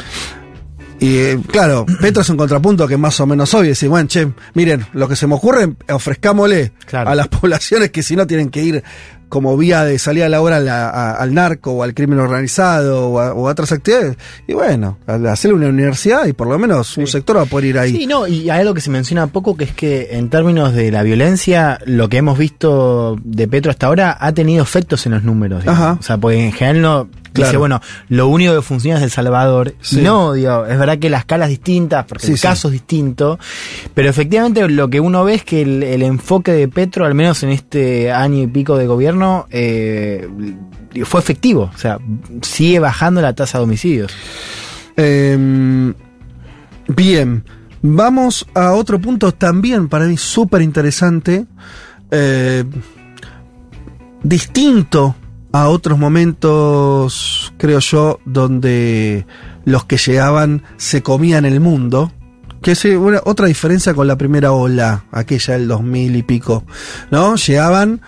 Y 1.00 1.18
eh, 1.18 1.39
claro, 1.48 1.86
Petro 2.01 2.22
es 2.22 2.29
un 2.29 2.38
contrapunto 2.38 2.88
que 2.88 2.98
más 2.98 3.20
o 3.20 3.25
menos 3.25 3.53
obvio. 3.53 3.70
Decir, 3.70 3.89
bueno, 3.89 4.08
che, 4.08 4.27
miren, 4.53 4.86
lo 4.94 5.08
que 5.08 5.15
se 5.15 5.27
me 5.27 5.36
ocurre, 5.36 5.74
ofrezcámosle 5.89 6.74
a 6.91 7.15
las 7.15 7.27
poblaciones 7.29 7.91
que 7.91 8.03
si 8.03 8.15
no 8.15 8.27
tienen 8.27 8.50
que 8.50 8.62
ir 8.62 8.84
como 9.29 9.55
vía 9.55 9.83
de 9.83 9.98
salida 10.00 10.27
laboral 10.27 10.67
al 10.67 11.33
narco 11.33 11.71
o 11.71 11.83
al 11.83 11.93
crimen 11.93 12.19
organizado 12.19 13.09
o 13.09 13.19
a, 13.19 13.33
otras 13.33 13.71
actividades. 13.71 14.17
Y 14.48 14.53
bueno, 14.53 14.98
hacerle 15.07 15.55
una 15.55 15.67
universidad 15.67 16.25
y 16.25 16.33
por 16.33 16.48
lo 16.48 16.57
menos 16.59 16.98
un 16.98 17.07
sector 17.07 17.38
va 17.38 17.43
a 17.43 17.45
poder 17.45 17.65
ir 17.65 17.79
ahí. 17.79 17.95
Sí, 17.95 18.07
no, 18.07 18.27
y 18.27 18.50
hay 18.50 18.62
algo 18.62 18.74
que 18.74 18.81
se 18.81 18.89
menciona 18.89 19.27
poco 19.27 19.55
que 19.55 19.65
es 19.65 19.71
que 19.71 20.09
en 20.12 20.29
términos 20.29 20.74
de 20.74 20.91
la 20.91 21.03
violencia, 21.03 21.79
lo 21.86 22.09
que 22.09 22.17
hemos 22.17 22.38
visto 22.38 23.17
de 23.24 23.48
Petro 23.48 23.71
hasta 23.71 23.88
ahora 23.88 24.17
ha 24.19 24.31
tenido 24.33 24.63
efectos 24.63 25.05
en 25.05 25.13
los 25.13 25.24
números. 25.24 25.63
O 25.65 26.01
sea, 26.01 26.17
porque 26.17 26.43
en 26.43 26.51
general 26.51 26.81
no, 26.81 27.09
Dice, 27.33 27.57
bueno, 27.57 27.81
lo 28.09 28.27
único 28.27 28.55
que 28.55 28.62
funciona 28.62 28.98
es 28.98 29.03
El 29.03 29.12
Salvador. 29.12 29.74
no, 30.01 30.33
digo, 30.33 30.65
es 30.65 30.77
verdad 30.77 30.98
que 31.00 31.09
la 31.09 31.19
escala 31.19 31.45
es 31.45 31.51
distinta, 31.51 32.05
porque 32.05 32.27
el 32.27 32.39
caso 32.39 32.69
es 32.69 32.74
distinto, 32.74 33.39
pero 33.93 34.09
efectivamente 34.09 34.67
lo 34.67 34.89
que 34.89 35.00
uno 35.00 35.24
ve 35.24 35.36
es 35.36 35.43
que 35.43 35.62
el, 35.62 36.01
enfoque 36.01 36.51
de 36.51 36.67
Petro, 36.67 37.05
al 37.05 37.13
menos 37.13 37.43
en 37.43 37.50
este 37.50 38.12
año 38.12 38.43
y 38.43 38.48
pico 38.48 38.77
de 38.77 38.88
gobierno, 38.88 39.18
eh, 39.49 40.27
fue 41.03 41.19
efectivo. 41.19 41.71
O 41.73 41.77
sea, 41.77 41.99
sigue 42.41 42.79
bajando 42.79 43.21
la 43.21 43.33
tasa 43.33 43.57
de 43.57 43.63
homicidios. 43.63 44.11
Em, 44.95 45.93
bien, 46.88 47.43
vamos 47.81 48.45
a 48.53 48.73
otro 48.73 48.99
punto 48.99 49.31
también 49.31 49.88
para 49.88 50.05
mí 50.05 50.17
súper 50.17 50.61
interesante. 50.61 51.45
Eh, 52.11 52.63
distinto 54.23 55.15
a 55.51 55.69
otros 55.69 55.97
momentos, 55.97 57.53
creo 57.57 57.79
yo, 57.79 58.19
donde 58.25 59.25
los 59.65 59.85
que 59.85 59.97
llegaban 59.97 60.63
se 60.77 61.01
comían 61.01 61.45
el 61.45 61.59
mundo. 61.59 62.11
Que 62.61 62.71
es 62.71 62.83
una, 62.83 63.21
otra 63.23 63.47
diferencia 63.47 63.93
con 63.93 64.07
la 64.07 64.17
primera 64.17 64.51
ola, 64.51 65.05
aquella 65.11 65.53
del 65.53 65.69
2000 65.69 66.15
y 66.17 66.23
pico. 66.23 66.65
¿No? 67.09 67.35
Llegaban 67.35 68.01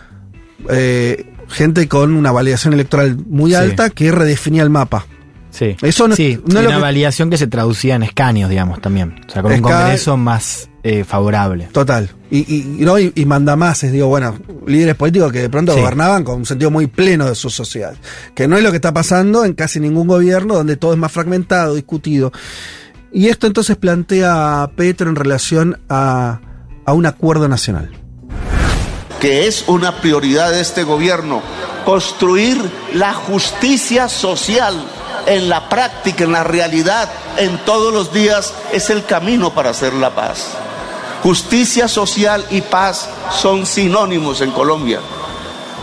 eh, 0.70 1.26
gente 1.50 1.88
con 1.88 2.14
una 2.14 2.32
validación 2.32 2.74
electoral 2.74 3.18
muy 3.28 3.54
alta 3.54 3.90
que 3.90 4.12
redefinía 4.12 4.64
el 4.64 4.70
mapa. 4.70 5.06
Sí. 5.52 5.76
Eso 5.82 6.08
no, 6.08 6.16
sí, 6.16 6.40
una 6.50 6.78
validación 6.78 7.30
que 7.30 7.38
se 7.38 7.48
traducía 7.48 7.96
en 7.96 8.04
escaños, 8.04 8.50
digamos, 8.50 8.82
también. 8.82 9.20
O 9.28 9.32
sea, 9.32 9.42
con 9.42 9.52
un 9.52 9.62
congreso 9.62 10.16
más 10.16 10.70
eh, 10.84 11.04
favorable. 11.04 11.68
Total. 11.72 12.10
Y, 12.32 12.40
y, 12.56 12.86
¿no? 12.86 12.98
y, 12.98 13.26
manda 13.26 13.58
más, 13.58 13.82
digo, 13.82 14.08
bueno, 14.08 14.40
líderes 14.66 14.96
políticos 14.96 15.32
que 15.32 15.42
de 15.42 15.50
pronto 15.50 15.76
gobernaban 15.76 16.24
con 16.24 16.38
un 16.38 16.46
sentido 16.46 16.72
muy 16.72 16.88
pleno 16.88 17.28
de 17.28 17.36
su 17.36 17.50
sociedad. 17.50 17.94
Que 18.34 18.48
no 18.48 18.56
es 18.56 18.64
lo 18.64 18.72
que 18.72 18.78
está 18.78 18.94
pasando 18.94 19.44
en 19.44 19.54
casi 19.54 19.82
ningún 19.82 20.08
gobierno 20.08 20.56
donde 20.56 20.78
todo 20.78 20.94
es 20.94 20.98
más 20.98 21.12
fragmentado, 21.12 21.76
discutido. 21.76 22.32
Y 23.12 23.28
esto 23.28 23.46
entonces 23.46 23.76
plantea 23.76 24.64
a 24.64 24.72
Petro 24.72 25.10
en 25.10 25.18
relación 25.18 25.82
a, 25.90 26.40
a 26.86 26.94
un 26.94 27.06
acuerdo 27.06 27.50
nacional. 27.50 28.01
Que 29.22 29.48
es 29.48 29.64
una 29.68 30.02
prioridad 30.02 30.52
de 30.52 30.60
este 30.60 30.84
gobierno, 30.84 31.42
construir 31.86 32.58
la 32.94 33.14
justicia 33.14 34.10
social 34.10 34.76
en 35.28 35.48
la 35.48 35.70
práctica, 35.70 36.24
en 36.24 36.32
la 36.32 36.44
realidad, 36.44 37.08
en 37.38 37.58
todos 37.60 37.94
los 37.94 38.12
días, 38.12 38.54
es 38.74 38.90
el 38.90 39.06
camino 39.06 39.52
para 39.52 39.70
hacer 39.70 39.94
la 39.94 40.10
paz. 40.10 40.48
Justicia 41.24 41.88
social 41.88 42.46
y 42.50 42.62
paz 42.62 43.08
son 43.32 43.66
sinónimos 43.66 44.42
en 44.42 44.52
Colombia. 44.52 45.00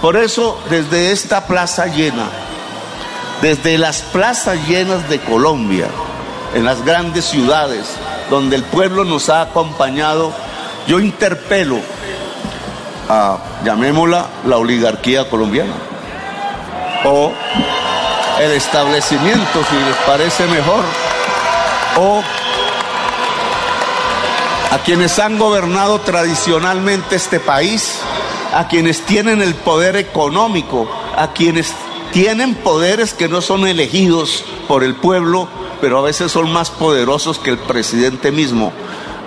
Por 0.03 0.17
eso, 0.17 0.61
desde 0.69 1.13
esta 1.13 1.47
plaza 1.47 1.87
llena, 1.87 2.29
desde 3.41 3.79
las 3.79 4.03
plazas 4.03 4.67
llenas 4.67 5.09
de 5.09 5.21
Colombia, 5.21 5.87
en 6.55 6.65
las 6.65 6.85
grandes 6.85 7.27
ciudades 7.27 7.87
donde 8.31 8.57
el 8.57 8.65
pueblo 8.65 9.05
nos 9.05 9.29
ha 9.29 9.43
acompañado, 9.43 10.33
yo 10.87 11.01
interpelo 11.01 11.79
a, 13.09 13.39
llamémosla, 13.65 14.27
la 14.47 14.57
oligarquía 14.57 15.29
colombiana 15.29 15.73
o 17.05 17.33
el 18.41 18.53
establecimiento, 18.53 19.65
si 19.69 19.77
les 19.77 19.97
parece 20.07 20.47
mejor, 20.47 20.85
o 21.97 22.23
a 24.71 24.79
quienes 24.79 25.19
han 25.19 25.39
gobernado 25.39 26.01
tradicionalmente 26.01 27.17
este 27.17 27.41
país, 27.41 27.99
a 28.55 28.69
quienes 28.69 29.03
tienen 29.03 29.43
el 29.43 29.55
poder 29.55 29.97
económico, 29.97 30.89
a 31.17 31.33
quienes 31.33 31.73
tienen 32.13 32.55
poderes 32.55 33.15
que 33.15 33.29
no 33.29 33.41
son 33.41 33.67
elegidos 33.67 34.45
por 34.67 34.85
el 34.85 34.95
pueblo, 34.95 35.49
pero 35.81 35.99
a 35.99 36.03
veces 36.03 36.33
son 36.33 36.53
más 36.53 36.71
poderosos 36.71 37.39
que 37.39 37.51
el 37.51 37.59
presidente 37.59 38.31
mismo. 38.31 38.73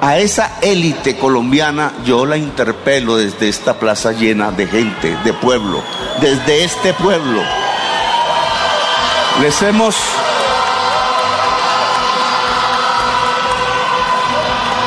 A 0.02 0.18
esa 0.18 0.58
élite 0.62 1.16
colombiana 1.16 1.94
yo 2.04 2.26
la 2.26 2.36
interpelo 2.36 3.18
desde 3.18 3.48
esta 3.48 3.78
plaza 3.78 4.12
llena 4.12 4.50
de 4.50 4.66
gente, 4.66 5.16
de 5.24 5.32
pueblo, 5.32 5.84
desde 6.20 6.64
este 6.64 6.94
pueblo. 6.96 7.42
Les 9.42 9.62
hemos 9.62 9.96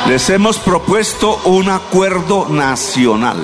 Les 0.09 0.29
hemos 0.29 0.59
propuesto 0.59 1.41
un 1.45 1.71
acuerdo 1.71 2.47
nacional. 2.51 3.39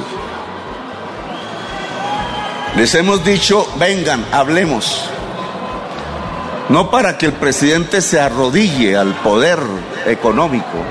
Les 2.77 2.95
hemos 2.95 3.25
dicho, 3.25 3.67
vengan, 3.79 4.27
hablemos. 4.31 5.09
No 6.69 6.91
para 6.91 7.17
que 7.17 7.27
el 7.27 7.33
presidente 7.33 8.03
se 8.03 8.21
arrodille 8.21 8.95
al 8.95 9.15
poder 9.15 9.59
económico, 10.05 10.85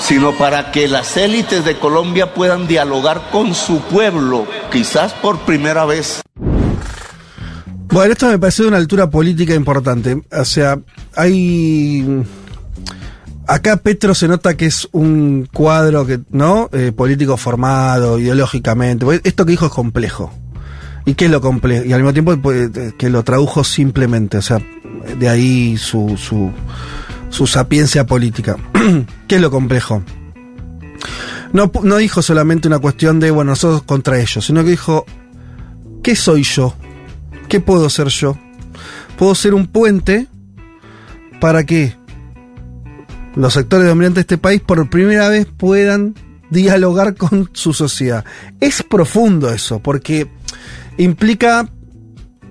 sino 0.00 0.36
para 0.36 0.72
que 0.72 0.88
las 0.88 1.16
élites 1.16 1.64
de 1.64 1.78
Colombia 1.78 2.34
puedan 2.34 2.66
dialogar 2.66 3.30
con 3.30 3.54
su 3.54 3.80
pueblo 3.80 4.46
quizás 4.72 5.12
por 5.12 5.40
primera 5.40 5.84
vez. 5.84 6.22
Bueno, 7.92 8.12
esto 8.12 8.28
me 8.28 8.38
parece 8.38 8.62
de 8.62 8.68
una 8.68 8.76
altura 8.76 9.10
política 9.10 9.54
importante. 9.54 10.22
O 10.32 10.44
sea, 10.44 10.78
hay. 11.16 12.24
Acá 13.46 13.78
Petro 13.78 14.14
se 14.14 14.28
nota 14.28 14.56
que 14.56 14.66
es 14.66 14.88
un 14.92 15.48
cuadro 15.52 16.06
que, 16.06 16.20
¿no? 16.30 16.70
Eh, 16.72 16.92
político 16.92 17.36
formado, 17.36 18.18
ideológicamente. 18.20 19.04
Esto 19.24 19.44
que 19.44 19.50
dijo 19.50 19.66
es 19.66 19.72
complejo. 19.72 20.32
¿Y 21.04 21.14
qué 21.14 21.24
es 21.24 21.30
lo 21.32 21.40
complejo? 21.40 21.84
Y 21.84 21.92
al 21.92 22.00
mismo 22.00 22.12
tiempo 22.12 22.36
pues, 22.40 22.70
eh, 22.76 22.92
que 22.96 23.10
lo 23.10 23.24
tradujo 23.24 23.64
simplemente. 23.64 24.38
O 24.38 24.42
sea, 24.42 24.62
de 25.18 25.28
ahí 25.28 25.76
su, 25.76 26.16
su, 26.16 26.52
su 27.30 27.46
sapiencia 27.46 28.06
política. 28.06 28.56
¿Qué 29.26 29.36
es 29.36 29.40
lo 29.40 29.50
complejo? 29.50 30.02
No, 31.52 31.70
no 31.82 31.96
dijo 31.96 32.22
solamente 32.22 32.68
una 32.68 32.78
cuestión 32.78 33.18
de, 33.18 33.30
bueno, 33.30 33.52
nosotros 33.52 33.82
contra 33.82 34.20
ellos, 34.20 34.44
sino 34.44 34.62
que 34.62 34.70
dijo, 34.70 35.06
¿qué 36.02 36.14
soy 36.14 36.42
yo? 36.42 36.74
¿Qué 37.48 37.60
puedo 37.60 37.88
ser 37.90 38.08
yo? 38.08 38.38
Puedo 39.18 39.34
ser 39.34 39.54
un 39.54 39.66
puente 39.66 40.28
para 41.40 41.64
que 41.64 41.96
los 43.34 43.52
sectores 43.54 43.86
dominantes 43.86 44.16
de 44.16 44.20
este 44.20 44.38
país 44.38 44.60
por 44.60 44.88
primera 44.88 45.28
vez 45.28 45.46
puedan 45.46 46.14
dialogar 46.50 47.14
con 47.14 47.50
su 47.52 47.72
sociedad. 47.72 48.24
Es 48.60 48.82
profundo 48.82 49.50
eso, 49.50 49.80
porque 49.80 50.28
implica 50.98 51.68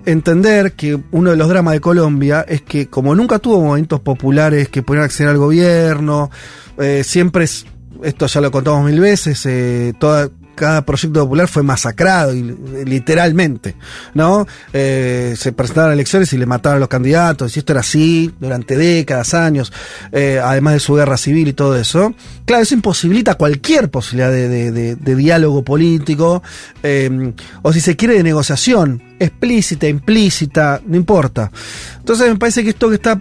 entender 0.04 0.72
que 0.72 0.98
uno 1.10 1.30
de 1.30 1.36
los 1.36 1.48
dramas 1.48 1.74
de 1.74 1.80
Colombia 1.80 2.44
es 2.48 2.62
que 2.62 2.88
como 2.88 3.14
nunca 3.14 3.38
tuvo 3.38 3.60
movimientos 3.60 4.00
populares 4.00 4.68
que 4.68 4.82
pudieran 4.82 5.06
acceder 5.06 5.30
al 5.30 5.38
gobierno, 5.38 6.30
eh, 6.78 7.02
siempre 7.04 7.44
es, 7.44 7.66
esto 8.02 8.26
ya 8.26 8.40
lo 8.40 8.50
contamos 8.50 8.84
mil 8.84 9.00
veces, 9.00 9.44
eh, 9.46 9.92
toda, 9.98 10.30
cada 10.60 10.84
proyecto 10.84 11.22
popular 11.22 11.48
fue 11.48 11.62
masacrado, 11.62 12.34
literalmente, 12.84 13.76
¿no? 14.12 14.46
Eh, 14.74 15.32
se 15.34 15.52
presentaron 15.52 15.94
elecciones 15.94 16.30
y 16.34 16.36
le 16.36 16.44
mataron 16.44 16.76
a 16.76 16.80
los 16.80 16.88
candidatos, 16.90 17.56
y 17.56 17.60
esto 17.60 17.72
era 17.72 17.80
así 17.80 18.30
durante 18.38 18.76
décadas, 18.76 19.32
años, 19.32 19.72
eh, 20.12 20.38
además 20.44 20.74
de 20.74 20.80
su 20.80 20.94
guerra 20.94 21.16
civil 21.16 21.48
y 21.48 21.54
todo 21.54 21.78
eso. 21.78 22.12
Claro, 22.44 22.62
eso 22.62 22.74
imposibilita 22.74 23.36
cualquier 23.36 23.90
posibilidad 23.90 24.30
de, 24.30 25.14
diálogo 25.16 25.64
político, 25.64 26.42
eh, 26.82 27.32
o 27.62 27.72
si 27.72 27.80
se 27.80 27.96
quiere, 27.96 28.14
de 28.14 28.22
negociación, 28.22 29.02
explícita, 29.18 29.88
implícita, 29.88 30.82
no 30.86 30.96
importa. 30.96 31.50
Entonces 31.98 32.28
me 32.28 32.36
parece 32.36 32.62
que 32.62 32.70
esto 32.70 32.90
que 32.90 32.96
está 32.96 33.18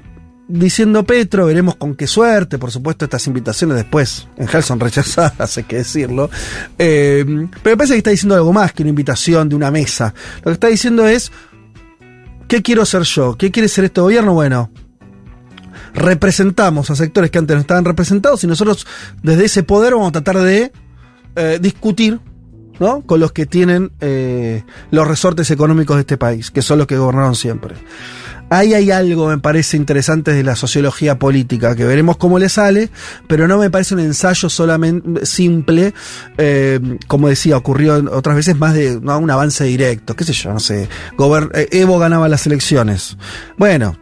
diciendo 0.49 1.03
Petro, 1.03 1.45
veremos 1.45 1.75
con 1.75 1.95
qué 1.95 2.07
suerte, 2.07 2.57
por 2.57 2.71
supuesto 2.71 3.05
estas 3.05 3.25
invitaciones 3.27 3.77
después 3.77 4.27
en 4.35 4.49
Hell 4.51 4.63
son 4.63 4.79
rechazadas, 4.79 5.57
hay 5.57 5.63
que 5.63 5.77
decirlo, 5.77 6.29
eh, 6.77 7.23
pero 7.63 7.75
me 7.75 7.77
parece 7.77 7.93
que 7.93 7.99
está 7.99 8.09
diciendo 8.09 8.35
algo 8.35 8.51
más 8.51 8.73
que 8.73 8.81
una 8.83 8.89
invitación 8.89 9.47
de 9.47 9.55
una 9.55 9.71
mesa. 9.71 10.13
Lo 10.37 10.45
que 10.45 10.53
está 10.53 10.67
diciendo 10.67 11.07
es, 11.07 11.31
¿qué 12.47 12.61
quiero 12.61 12.85
ser 12.85 13.03
yo? 13.03 13.37
¿Qué 13.37 13.51
quiere 13.51 13.69
ser 13.69 13.85
este 13.85 14.01
gobierno? 14.01 14.33
Bueno, 14.33 14.71
representamos 15.93 16.89
a 16.89 16.95
sectores 16.95 17.29
que 17.29 17.37
antes 17.37 17.55
no 17.55 17.61
estaban 17.61 17.85
representados 17.85 18.43
y 18.43 18.47
nosotros 18.47 18.87
desde 19.21 19.45
ese 19.45 19.63
poder 19.63 19.93
vamos 19.93 20.09
a 20.09 20.13
tratar 20.13 20.39
de 20.39 20.71
eh, 21.35 21.59
discutir 21.61 22.19
¿no? 22.79 23.01
con 23.01 23.19
los 23.19 23.31
que 23.33 23.45
tienen 23.45 23.91
eh, 23.99 24.63
los 24.89 25.07
resortes 25.07 25.51
económicos 25.51 25.95
de 25.97 26.01
este 26.01 26.17
país, 26.17 26.49
que 26.49 26.61
son 26.61 26.79
los 26.79 26.87
que 26.87 26.97
gobernaron 26.97 27.35
siempre. 27.35 27.75
Ahí 28.49 28.73
hay 28.73 28.89
algo, 28.89 29.27
me 29.27 29.37
parece 29.37 29.77
interesante 29.77 30.33
de 30.33 30.43
la 30.43 30.55
sociología 30.55 31.19
política, 31.19 31.75
que 31.75 31.85
veremos 31.85 32.17
cómo 32.17 32.39
le 32.39 32.49
sale, 32.49 32.89
pero 33.27 33.47
no 33.47 33.59
me 33.59 33.69
parece 33.69 33.93
un 33.93 33.99
ensayo 33.99 34.49
solamente 34.49 35.25
simple, 35.25 35.93
eh, 36.37 36.79
como 37.07 37.29
decía, 37.29 37.57
ocurrió 37.57 37.95
otras 38.11 38.35
veces 38.35 38.57
más 38.57 38.73
de 38.73 38.97
un 38.97 39.29
avance 39.29 39.63
directo, 39.65 40.15
qué 40.15 40.23
sé 40.23 40.33
yo, 40.33 40.51
no 40.51 40.59
sé. 40.59 40.89
Eh, 41.53 41.67
Evo 41.71 41.99
ganaba 41.99 42.27
las 42.27 42.47
elecciones. 42.47 43.17
Bueno, 43.57 43.97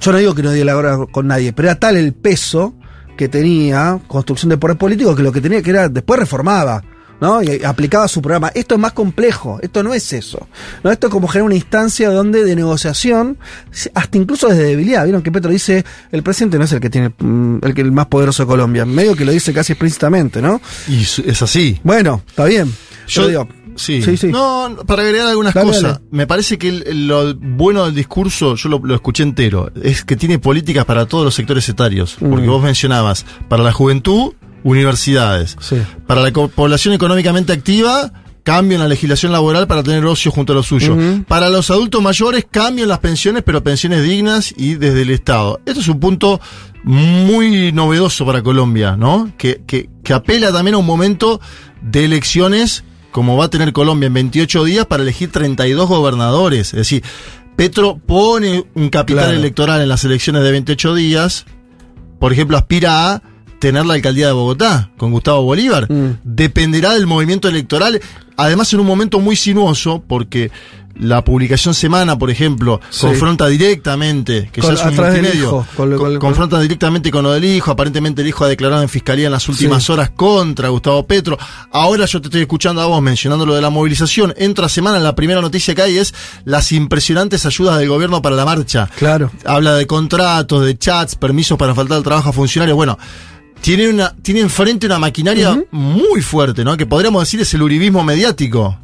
yo 0.00 0.12
no 0.12 0.18
digo 0.18 0.34
que 0.34 0.42
no 0.42 0.52
dialogara 0.52 0.98
con 1.10 1.26
nadie, 1.26 1.52
pero 1.52 1.68
era 1.68 1.80
tal 1.80 1.96
el 1.96 2.14
peso 2.14 2.74
que 3.16 3.28
tenía 3.28 4.00
construcción 4.06 4.50
de 4.50 4.58
poder 4.58 4.78
político 4.78 5.16
que 5.16 5.24
lo 5.24 5.32
que 5.32 5.40
tenía 5.40 5.60
que 5.60 5.70
era, 5.70 5.88
después 5.88 6.20
reformaba. 6.20 6.84
¿No? 7.20 7.42
Y 7.42 7.64
aplicaba 7.64 8.08
su 8.08 8.22
programa. 8.22 8.50
Esto 8.54 8.74
es 8.74 8.80
más 8.80 8.92
complejo, 8.92 9.58
esto 9.62 9.82
no 9.82 9.94
es 9.94 10.12
eso. 10.12 10.48
¿no? 10.82 10.90
Esto 10.90 11.08
es 11.08 11.12
como 11.12 11.28
generar 11.28 11.46
una 11.46 11.54
instancia 11.54 12.10
donde 12.10 12.44
de 12.44 12.56
negociación, 12.56 13.38
hasta 13.94 14.18
incluso 14.18 14.48
desde 14.48 14.64
debilidad. 14.64 15.04
Vieron 15.04 15.22
que 15.22 15.32
Petro 15.32 15.50
dice, 15.50 15.84
el 16.12 16.22
presidente 16.22 16.58
no 16.58 16.64
es 16.64 16.72
el 16.72 16.80
que 16.80 16.90
tiene 16.90 17.12
mm, 17.18 17.58
el 17.62 17.74
que 17.74 17.80
el 17.82 17.92
más 17.92 18.06
poderoso 18.06 18.42
de 18.42 18.46
Colombia, 18.46 18.84
medio 18.84 19.14
que 19.14 19.24
lo 19.24 19.32
dice 19.32 19.52
casi 19.52 19.72
explícitamente, 19.72 20.42
¿no? 20.42 20.60
Y 20.88 21.02
es 21.02 21.42
así. 21.42 21.80
Bueno, 21.82 22.22
está 22.28 22.44
bien. 22.44 22.72
Yo, 23.06 23.26
digo, 23.26 23.48
Sí. 23.78 24.02
sí, 24.16 24.26
No, 24.28 24.76
para 24.86 25.02
agregar 25.02 25.28
algunas 25.28 25.54
cosas. 25.54 26.00
Me 26.10 26.26
parece 26.26 26.58
que 26.58 26.72
lo 26.92 27.34
bueno 27.34 27.84
del 27.84 27.94
discurso, 27.94 28.56
yo 28.56 28.68
lo, 28.68 28.94
escuché 28.94 29.22
entero, 29.22 29.70
es 29.80 30.04
que 30.04 30.16
tiene 30.16 30.38
políticas 30.38 30.84
para 30.84 31.06
todos 31.06 31.24
los 31.24 31.34
sectores 31.34 31.68
etarios. 31.68 32.16
Porque 32.18 32.46
mm. 32.46 32.50
vos 32.50 32.62
mencionabas, 32.62 33.24
para 33.48 33.62
la 33.62 33.72
juventud, 33.72 34.32
universidades. 34.64 35.56
Para 36.06 36.22
la 36.22 36.32
población 36.32 36.94
económicamente 36.94 37.52
activa, 37.52 38.12
cambio 38.42 38.76
en 38.76 38.82
la 38.82 38.88
legislación 38.88 39.32
laboral 39.32 39.66
para 39.66 39.82
tener 39.82 40.04
ocio 40.06 40.30
junto 40.30 40.52
a 40.52 40.56
lo 40.56 40.62
suyo. 40.62 40.96
Para 41.26 41.50
los 41.50 41.70
adultos 41.70 42.02
mayores, 42.02 42.46
cambio 42.50 42.84
en 42.84 42.88
las 42.88 42.98
pensiones, 42.98 43.42
pero 43.44 43.62
pensiones 43.62 44.02
dignas 44.02 44.54
y 44.56 44.74
desde 44.74 45.02
el 45.02 45.10
Estado. 45.10 45.60
Esto 45.66 45.80
es 45.80 45.88
un 45.88 46.00
punto 46.00 46.40
muy 46.84 47.72
novedoso 47.72 48.24
para 48.24 48.42
Colombia, 48.42 48.96
¿no? 48.96 49.32
Que, 49.36 49.62
que, 49.66 49.90
que 50.02 50.12
apela 50.14 50.52
también 50.52 50.74
a 50.74 50.78
un 50.78 50.86
momento 50.86 51.40
de 51.82 52.04
elecciones 52.04 52.84
como 53.10 53.36
va 53.36 53.46
a 53.46 53.50
tener 53.50 53.72
Colombia 53.72 54.06
en 54.06 54.14
28 54.14 54.64
días 54.64 54.86
para 54.86 55.02
elegir 55.02 55.32
32 55.32 55.88
gobernadores. 55.88 56.68
Es 56.68 56.78
decir, 56.78 57.02
Petro 57.56 57.98
pone 57.98 58.64
un 58.74 58.90
capital 58.90 59.34
electoral 59.34 59.80
en 59.80 59.88
las 59.88 60.04
elecciones 60.04 60.42
de 60.42 60.52
28 60.52 60.94
días, 60.94 61.44
por 62.20 62.32
ejemplo, 62.32 62.56
aspira 62.56 63.12
a 63.12 63.22
tener 63.58 63.86
la 63.86 63.94
alcaldía 63.94 64.26
de 64.26 64.32
Bogotá 64.32 64.90
con 64.96 65.12
Gustavo 65.12 65.42
Bolívar. 65.42 65.90
Mm. 65.90 66.18
Dependerá 66.24 66.94
del 66.94 67.06
movimiento 67.06 67.48
electoral, 67.48 68.00
además 68.36 68.72
en 68.72 68.80
un 68.80 68.86
momento 68.86 69.20
muy 69.20 69.36
sinuoso, 69.36 70.02
porque 70.06 70.50
la 70.98 71.22
publicación 71.22 71.74
semana, 71.74 72.18
por 72.18 72.30
ejemplo, 72.30 72.80
confronta 73.00 73.46
directamente, 73.46 74.50
que 74.52 74.60
ya 74.60 74.72
es 74.72 74.84
un 74.84 74.96
multimedio, 74.96 75.66
confronta 76.18 76.60
directamente 76.60 77.10
con 77.10 77.22
lo 77.22 77.32
del 77.32 77.44
hijo, 77.44 77.70
aparentemente 77.70 78.22
el 78.22 78.28
hijo 78.28 78.44
ha 78.44 78.48
declarado 78.48 78.82
en 78.82 78.88
fiscalía 78.88 79.26
en 79.26 79.32
las 79.32 79.48
últimas 79.48 79.88
horas 79.90 80.10
contra 80.10 80.68
Gustavo 80.68 81.06
Petro. 81.06 81.38
Ahora 81.70 82.04
yo 82.06 82.20
te 82.20 82.28
estoy 82.28 82.40
escuchando 82.42 82.80
a 82.80 82.86
vos 82.86 83.00
mencionando 83.00 83.46
lo 83.46 83.54
de 83.54 83.62
la 83.62 83.70
movilización. 83.70 84.34
Entra 84.36 84.68
semana, 84.68 84.98
la 84.98 85.14
primera 85.14 85.40
noticia 85.40 85.74
que 85.74 85.82
hay 85.82 85.98
es 85.98 86.14
las 86.44 86.72
impresionantes 86.72 87.46
ayudas 87.46 87.78
del 87.78 87.88
gobierno 87.88 88.20
para 88.20 88.34
la 88.34 88.44
marcha. 88.44 88.90
Claro. 88.96 89.30
Habla 89.44 89.74
de 89.74 89.86
contratos, 89.86 90.64
de 90.64 90.76
chats, 90.76 91.14
permisos 91.14 91.56
para 91.58 91.74
faltar 91.74 91.98
al 91.98 92.02
trabajo 92.02 92.30
a 92.30 92.32
funcionarios. 92.32 92.74
Bueno, 92.76 92.98
tiene, 93.60 93.88
una, 93.88 94.14
tiene 94.22 94.40
enfrente 94.40 94.86
una 94.86 94.98
maquinaria 94.98 95.62
muy 95.70 96.22
fuerte, 96.22 96.64
¿no? 96.64 96.76
Que 96.76 96.86
podríamos 96.86 97.22
decir 97.22 97.40
es 97.40 97.52
el 97.54 97.62
uribismo 97.62 98.02
mediático. 98.04 98.78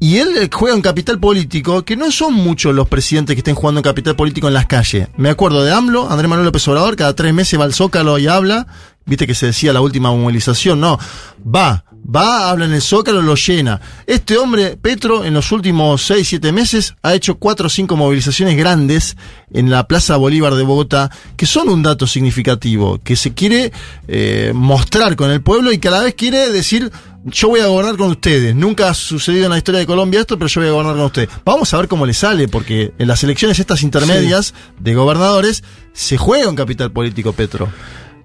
Y 0.00 0.18
él 0.18 0.48
juega 0.52 0.76
un 0.76 0.82
capital 0.82 1.18
político 1.18 1.84
que 1.84 1.96
no 1.96 2.12
son 2.12 2.32
muchos 2.34 2.72
los 2.72 2.86
presidentes 2.86 3.34
que 3.34 3.40
estén 3.40 3.56
jugando 3.56 3.80
en 3.80 3.82
capital 3.82 4.14
político 4.14 4.46
en 4.46 4.54
las 4.54 4.66
calles. 4.66 5.08
Me 5.16 5.28
acuerdo 5.28 5.64
de 5.64 5.72
AMLO, 5.72 6.08
Andrés 6.08 6.28
Manuel 6.28 6.46
López 6.46 6.66
Obrador, 6.68 6.94
cada 6.94 7.16
tres 7.16 7.34
meses 7.34 7.58
va 7.58 7.64
al 7.64 7.74
Zócalo 7.74 8.16
y 8.18 8.28
habla. 8.28 8.68
Viste 9.06 9.26
que 9.26 9.34
se 9.34 9.46
decía 9.46 9.72
la 9.72 9.80
última 9.80 10.12
movilización, 10.12 10.80
no. 10.80 10.98
Va, 11.44 11.84
va, 12.04 12.50
habla 12.50 12.64
en 12.64 12.72
el 12.72 12.82
Zócalo, 12.82 13.22
lo 13.22 13.34
llena. 13.34 13.80
Este 14.06 14.38
hombre, 14.38 14.76
Petro, 14.76 15.24
en 15.24 15.34
los 15.34 15.52
últimos 15.52 16.02
seis, 16.02 16.28
siete 16.28 16.52
meses, 16.52 16.94
ha 17.02 17.14
hecho 17.14 17.38
cuatro 17.38 17.66
o 17.66 17.70
cinco 17.70 17.96
movilizaciones 17.96 18.56
grandes 18.56 19.16
en 19.52 19.70
la 19.70 19.86
Plaza 19.86 20.16
Bolívar 20.16 20.54
de 20.54 20.62
Bogotá, 20.62 21.10
que 21.36 21.46
son 21.46 21.68
un 21.68 21.82
dato 21.82 22.06
significativo, 22.06 22.98
que 23.02 23.16
se 23.16 23.34
quiere 23.34 23.72
eh, 24.06 24.52
mostrar 24.54 25.16
con 25.16 25.30
el 25.30 25.42
pueblo 25.42 25.72
y 25.72 25.78
que 25.78 25.88
a 25.88 25.92
la 25.92 26.02
vez 26.02 26.14
quiere 26.14 26.50
decir, 26.50 26.90
yo 27.24 27.48
voy 27.48 27.60
a 27.60 27.66
gobernar 27.66 27.96
con 27.96 28.10
ustedes. 28.10 28.54
Nunca 28.54 28.88
ha 28.88 28.94
sucedido 28.94 29.44
en 29.44 29.50
la 29.50 29.58
historia 29.58 29.80
de 29.80 29.86
Colombia 29.86 30.20
esto, 30.20 30.38
pero 30.38 30.48
yo 30.48 30.60
voy 30.60 30.68
a 30.68 30.72
gobernar 30.72 30.96
con 30.96 31.04
ustedes. 31.04 31.28
Vamos 31.44 31.72
a 31.74 31.78
ver 31.78 31.88
cómo 31.88 32.06
le 32.06 32.14
sale, 32.14 32.48
porque 32.48 32.92
en 32.98 33.08
las 33.08 33.22
elecciones 33.24 33.58
estas 33.58 33.82
intermedias 33.82 34.54
de 34.78 34.94
gobernadores 34.94 35.62
se 35.92 36.16
juega 36.16 36.48
un 36.48 36.56
capital 36.56 36.92
político, 36.92 37.32
Petro. 37.32 37.68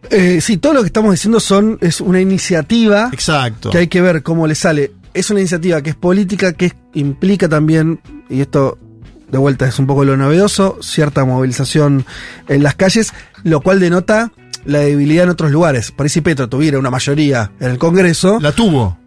Eh, 0.09 0.41
sí, 0.41 0.57
todo 0.57 0.73
lo 0.73 0.81
que 0.81 0.87
estamos 0.87 1.11
diciendo 1.11 1.39
son 1.39 1.77
es 1.81 2.01
una 2.01 2.19
iniciativa 2.19 3.09
Exacto. 3.11 3.69
que 3.69 3.79
hay 3.79 3.87
que 3.87 4.01
ver 4.01 4.23
cómo 4.23 4.47
le 4.47 4.55
sale. 4.55 4.91
Es 5.13 5.29
una 5.29 5.39
iniciativa 5.39 5.81
que 5.81 5.91
es 5.91 5.95
política, 5.95 6.53
que 6.53 6.73
implica 6.93 7.47
también, 7.47 7.99
y 8.29 8.41
esto 8.41 8.77
de 9.31 9.37
vuelta 9.37 9.67
es 9.67 9.79
un 9.79 9.87
poco 9.87 10.05
lo 10.05 10.15
novedoso, 10.15 10.77
cierta 10.81 11.25
movilización 11.25 12.05
en 12.47 12.63
las 12.63 12.75
calles, 12.75 13.13
lo 13.43 13.61
cual 13.61 13.79
denota 13.79 14.31
la 14.65 14.79
debilidad 14.79 15.25
en 15.25 15.31
otros 15.31 15.51
lugares. 15.51 15.91
Por 15.91 16.09
si 16.09 16.21
Petro 16.21 16.47
tuviera 16.47 16.79
una 16.79 16.89
mayoría 16.89 17.51
en 17.59 17.71
el 17.71 17.77
Congreso. 17.77 18.39
La 18.39 18.51
tuvo. 18.51 18.97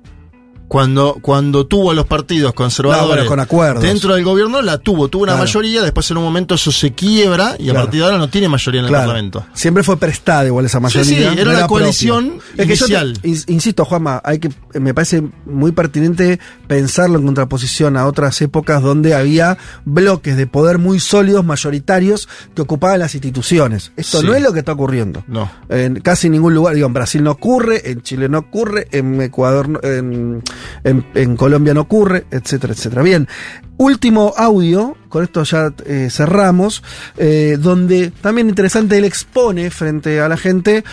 Cuando, 0.69 1.19
cuando 1.21 1.67
tuvo 1.67 1.93
a 1.93 1.95
los 1.95 2.07
partidos 2.07 2.53
conservadores 2.53 3.25
con 3.27 3.39
acuerdos. 3.41 3.83
dentro 3.83 4.15
del 4.15 4.25
gobierno, 4.25 4.63
la 4.63 4.79
tuvo, 4.79 5.09
tuvo 5.09 5.23
una 5.23 5.37
mayoría, 5.37 5.83
después 5.83 6.11
en 6.11 6.17
un 6.17 6.25
momento 6.25 6.55
eso 6.55 6.73
se 6.73 6.93
quiebra 6.93 7.57
y 7.59 7.71
a 7.71 7.75
partir 7.75 8.01
de 8.01 8.07
ahora 8.07 8.19
no 8.19 8.29
tiene 8.29 8.49
mayoría 8.49 8.81
en 8.81 8.87
el 8.87 8.93
Parlamento. 8.93 9.47
Siempre 9.53 9.83
fue 9.83 9.97
prestada 9.97 10.47
igual 10.47 10.67
esa 10.67 10.81
mayoría. 10.81 11.33
Sí, 11.33 11.39
era 11.39 11.53
la 11.53 11.67
coalición 11.67 12.39
inicial. 12.59 13.19
insisto, 13.23 13.85
Juanma, 13.85 14.21
hay 14.25 14.39
que, 14.39 14.51
me 14.75 14.93
parece 14.95 15.23
muy 15.45 15.73
pertinente 15.73 16.41
pensarlo 16.67 17.19
en 17.19 17.27
contraposición 17.27 17.97
a 17.97 18.07
otras 18.07 18.41
épocas 18.43 18.83
donde 18.83 19.15
había 19.15 19.59
bloques 19.85 20.37
de 20.37 20.47
poder 20.47 20.79
muy 20.79 21.01
sólidos, 21.01 21.45
mayoritarios, 21.45 22.29
que 22.55 22.63
ocupaban 22.63 22.99
las 22.99 23.15
instituciones. 23.15 23.93
Esto 23.97 24.23
no 24.23 24.35
es 24.35 24.43
lo 24.43 24.53
que 24.53 24.61
está 24.61 24.73
ocurriendo. 24.73 25.25
No. 25.27 25.51
En 25.69 26.01
casi 26.01 26.29
ningún 26.29 26.55
lugar, 26.55 26.75
digo, 26.75 26.87
en 26.87 26.93
Brasil 26.93 27.23
no 27.23 27.33
ocurre, 27.33 27.91
en 27.91 28.03
Chile 28.03 28.29
no 28.29 28.39
ocurre, 28.39 28.89
en 28.91 29.21
Ecuador, 29.21 29.81
en 29.83 30.43
en, 30.85 31.37
Colombia 31.37 31.75
no 31.75 31.83
ocurre, 31.83 32.27
etcétera, 32.31 32.73
etcétera. 32.73 33.03
Bien, 33.03 33.29
último 33.77 34.35
audio, 34.37 34.97
con 35.09 35.25
esto 35.25 35.43
ya 35.45 35.73
eh, 35.85 36.09
cerramos, 36.11 36.83
eh, 37.17 37.57
donde 37.59 38.11
también 38.11 38.49
interesante 38.49 38.99
él 38.99 39.05
expone 39.05 39.71
frente 39.71 40.21
a 40.21 40.29
la 40.29 40.37
gente 40.37 40.85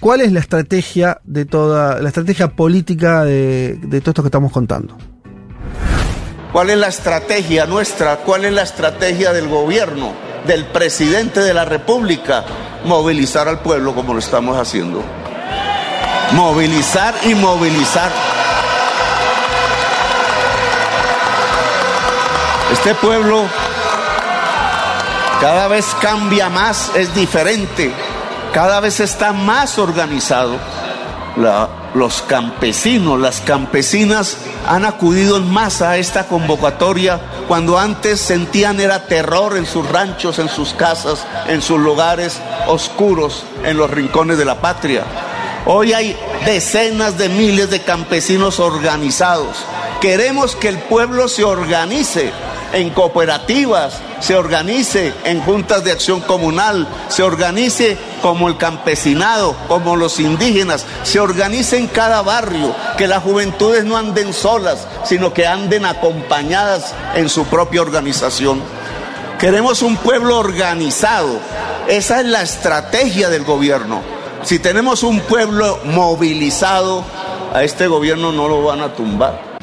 cuál 0.00 0.20
es 0.20 0.32
la 0.32 0.40
estrategia 0.40 1.20
de 1.24 1.44
toda, 1.44 2.00
la 2.00 2.08
estrategia 2.08 2.48
política 2.48 3.24
de, 3.24 3.78
de 3.82 4.00
todo 4.00 4.10
esto 4.10 4.22
que 4.22 4.28
estamos 4.28 4.52
contando. 4.52 4.96
¿Cuál 6.52 6.70
es 6.70 6.78
la 6.78 6.88
estrategia 6.88 7.66
nuestra? 7.66 8.16
¿Cuál 8.16 8.44
es 8.44 8.52
la 8.52 8.62
estrategia 8.62 9.32
del 9.32 9.46
gobierno, 9.46 10.12
del 10.46 10.64
presidente 10.64 11.40
de 11.40 11.54
la 11.54 11.64
República? 11.64 12.44
Movilizar 12.84 13.46
al 13.46 13.60
pueblo 13.60 13.94
como 13.94 14.14
lo 14.14 14.18
estamos 14.18 14.58
haciendo. 14.58 15.00
Movilizar 16.32 17.14
y 17.24 17.34
movilizar. 17.34 18.10
Este 22.80 22.94
pueblo 22.94 23.44
cada 25.38 25.68
vez 25.68 25.84
cambia 26.00 26.48
más, 26.48 26.90
es 26.94 27.14
diferente, 27.14 27.92
cada 28.54 28.80
vez 28.80 29.00
está 29.00 29.34
más 29.34 29.78
organizado. 29.78 30.56
los 31.92 32.22
campesinos, 32.22 33.20
las 33.20 33.42
campesinas 33.42 34.38
han 34.66 34.86
acudido 34.86 35.36
en 35.36 35.52
masa 35.52 35.90
a 35.90 35.96
esta 35.98 36.26
convocatoria 36.26 37.20
cuando 37.48 37.78
antes 37.78 38.18
sentían 38.18 38.80
era 38.80 39.04
terror 39.04 39.58
en 39.58 39.66
sus 39.66 39.86
ranchos, 39.86 40.38
en 40.38 40.48
sus 40.48 40.72
casas, 40.72 41.26
en 41.48 41.60
sus 41.60 41.78
lugares 41.78 42.40
oscuros, 42.66 43.44
en 43.62 43.76
los 43.76 43.90
rincones 43.90 44.38
de 44.38 44.46
la 44.46 44.62
patria. 44.62 45.04
Hoy 45.66 45.92
hay 45.92 46.16
decenas 46.46 47.18
de 47.18 47.28
miles 47.28 47.68
de 47.68 47.82
campesinos 47.82 48.58
organizados. 48.58 49.66
Queremos 50.00 50.56
que 50.56 50.68
el 50.68 50.78
pueblo 50.78 51.28
se 51.28 51.44
organice 51.44 52.32
en 52.72 52.90
cooperativas, 52.90 54.00
se 54.20 54.36
organice 54.36 55.12
en 55.24 55.40
juntas 55.40 55.84
de 55.84 55.92
acción 55.92 56.20
comunal, 56.20 56.86
se 57.08 57.22
organice 57.22 57.96
como 58.22 58.48
el 58.48 58.56
campesinado, 58.56 59.56
como 59.68 59.96
los 59.96 60.20
indígenas, 60.20 60.84
se 61.02 61.20
organice 61.20 61.78
en 61.78 61.88
cada 61.88 62.22
barrio, 62.22 62.74
que 62.96 63.06
las 63.06 63.22
juventudes 63.22 63.84
no 63.84 63.96
anden 63.96 64.32
solas, 64.32 64.86
sino 65.04 65.32
que 65.32 65.46
anden 65.46 65.84
acompañadas 65.84 66.94
en 67.14 67.28
su 67.28 67.44
propia 67.44 67.82
organización. 67.82 68.60
Queremos 69.38 69.80
un 69.80 69.96
pueblo 69.96 70.38
organizado. 70.38 71.40
Esa 71.88 72.20
es 72.20 72.26
la 72.26 72.42
estrategia 72.42 73.30
del 73.30 73.44
gobierno. 73.44 74.02
Si 74.42 74.58
tenemos 74.58 75.02
un 75.02 75.20
pueblo 75.20 75.80
movilizado, 75.84 77.04
a 77.52 77.62
este 77.62 77.86
gobierno 77.86 78.32
no 78.32 78.48
lo 78.48 78.62
van 78.62 78.80
a 78.80 78.94
tumbar. 78.94 79.58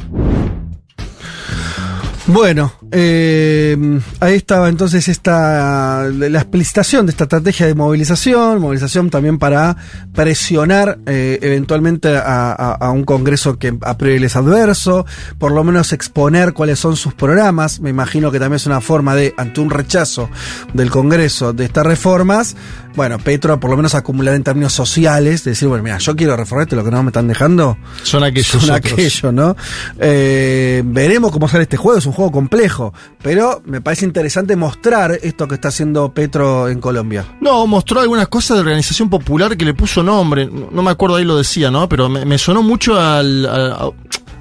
Bueno, 2.25 2.73
eh, 2.91 3.99
ahí 4.19 4.35
estaba 4.35 4.69
entonces 4.69 5.07
esta 5.07 6.07
la 6.09 6.39
explicitación 6.39 7.05
de 7.05 7.11
esta 7.11 7.25
estrategia 7.25 7.67
de 7.67 7.75
movilización, 7.75 8.61
movilización 8.61 9.09
también 9.09 9.37
para 9.37 9.75
presionar 10.13 10.99
eh, 11.05 11.39
eventualmente 11.41 12.15
a, 12.15 12.91
un 12.93 13.03
Congreso 13.03 13.57
que 13.57 13.77
a 13.81 13.97
priori 13.97 14.23
es 14.23 14.35
adverso, 14.35 15.05
por 15.37 15.51
lo 15.51 15.63
menos 15.63 15.93
exponer 15.93 16.53
cuáles 16.53 16.79
son 16.79 16.95
sus 16.95 17.13
programas. 17.13 17.79
Me 17.79 17.89
imagino 17.89 18.31
que 18.31 18.39
también 18.39 18.57
es 18.57 18.65
una 18.65 18.81
forma 18.81 19.15
de, 19.15 19.33
ante 19.37 19.61
un 19.61 19.69
rechazo 19.69 20.29
del 20.73 20.89
Congreso 20.89 21.53
de 21.53 21.65
estas 21.65 21.85
reformas, 21.85 22.55
bueno, 22.97 23.19
Petro 23.19 23.59
por 23.59 23.69
lo 23.69 23.77
menos 23.77 23.93
acumular 23.93 24.33
en 24.33 24.43
términos 24.43 24.73
sociales, 24.73 25.43
decir, 25.43 25.67
bueno, 25.67 25.83
mira, 25.83 25.99
yo 25.99 26.15
quiero 26.15 26.35
reformarte 26.35 26.75
lo 26.75 26.83
que 26.83 26.89
no 26.89 27.03
me 27.03 27.09
están 27.09 27.27
dejando. 27.27 27.77
Son 28.01 28.23
aquellos. 28.23 28.47
Son 28.47 28.71
aquellos, 28.71 29.31
¿no? 29.31 29.55
Eh, 29.99 30.81
veremos 30.83 31.31
cómo 31.31 31.47
sale 31.47 31.63
este 31.63 31.77
juego, 31.77 31.99
es 31.99 32.07
un 32.07 32.13
juego 32.13 32.31
complejo, 32.31 32.76
pero 33.21 33.61
me 33.65 33.81
parece 33.81 34.05
interesante 34.05 34.55
mostrar 34.55 35.19
esto 35.21 35.47
que 35.47 35.55
está 35.55 35.69
haciendo 35.69 36.13
Petro 36.13 36.69
en 36.69 36.79
Colombia. 36.79 37.25
No, 37.41 37.65
mostró 37.67 37.99
algunas 37.99 38.27
cosas 38.27 38.57
de 38.57 38.61
organización 38.61 39.09
popular 39.09 39.57
que 39.57 39.65
le 39.65 39.73
puso 39.73 40.03
nombre, 40.03 40.47
no 40.47 40.81
me 40.81 40.91
acuerdo 40.91 41.17
ahí 41.17 41.25
lo 41.25 41.37
decía, 41.37 41.71
¿no? 41.71 41.87
Pero 41.89 42.09
me, 42.09 42.37
sonó 42.37 42.63
mucho 42.63 42.99
al, 42.99 43.47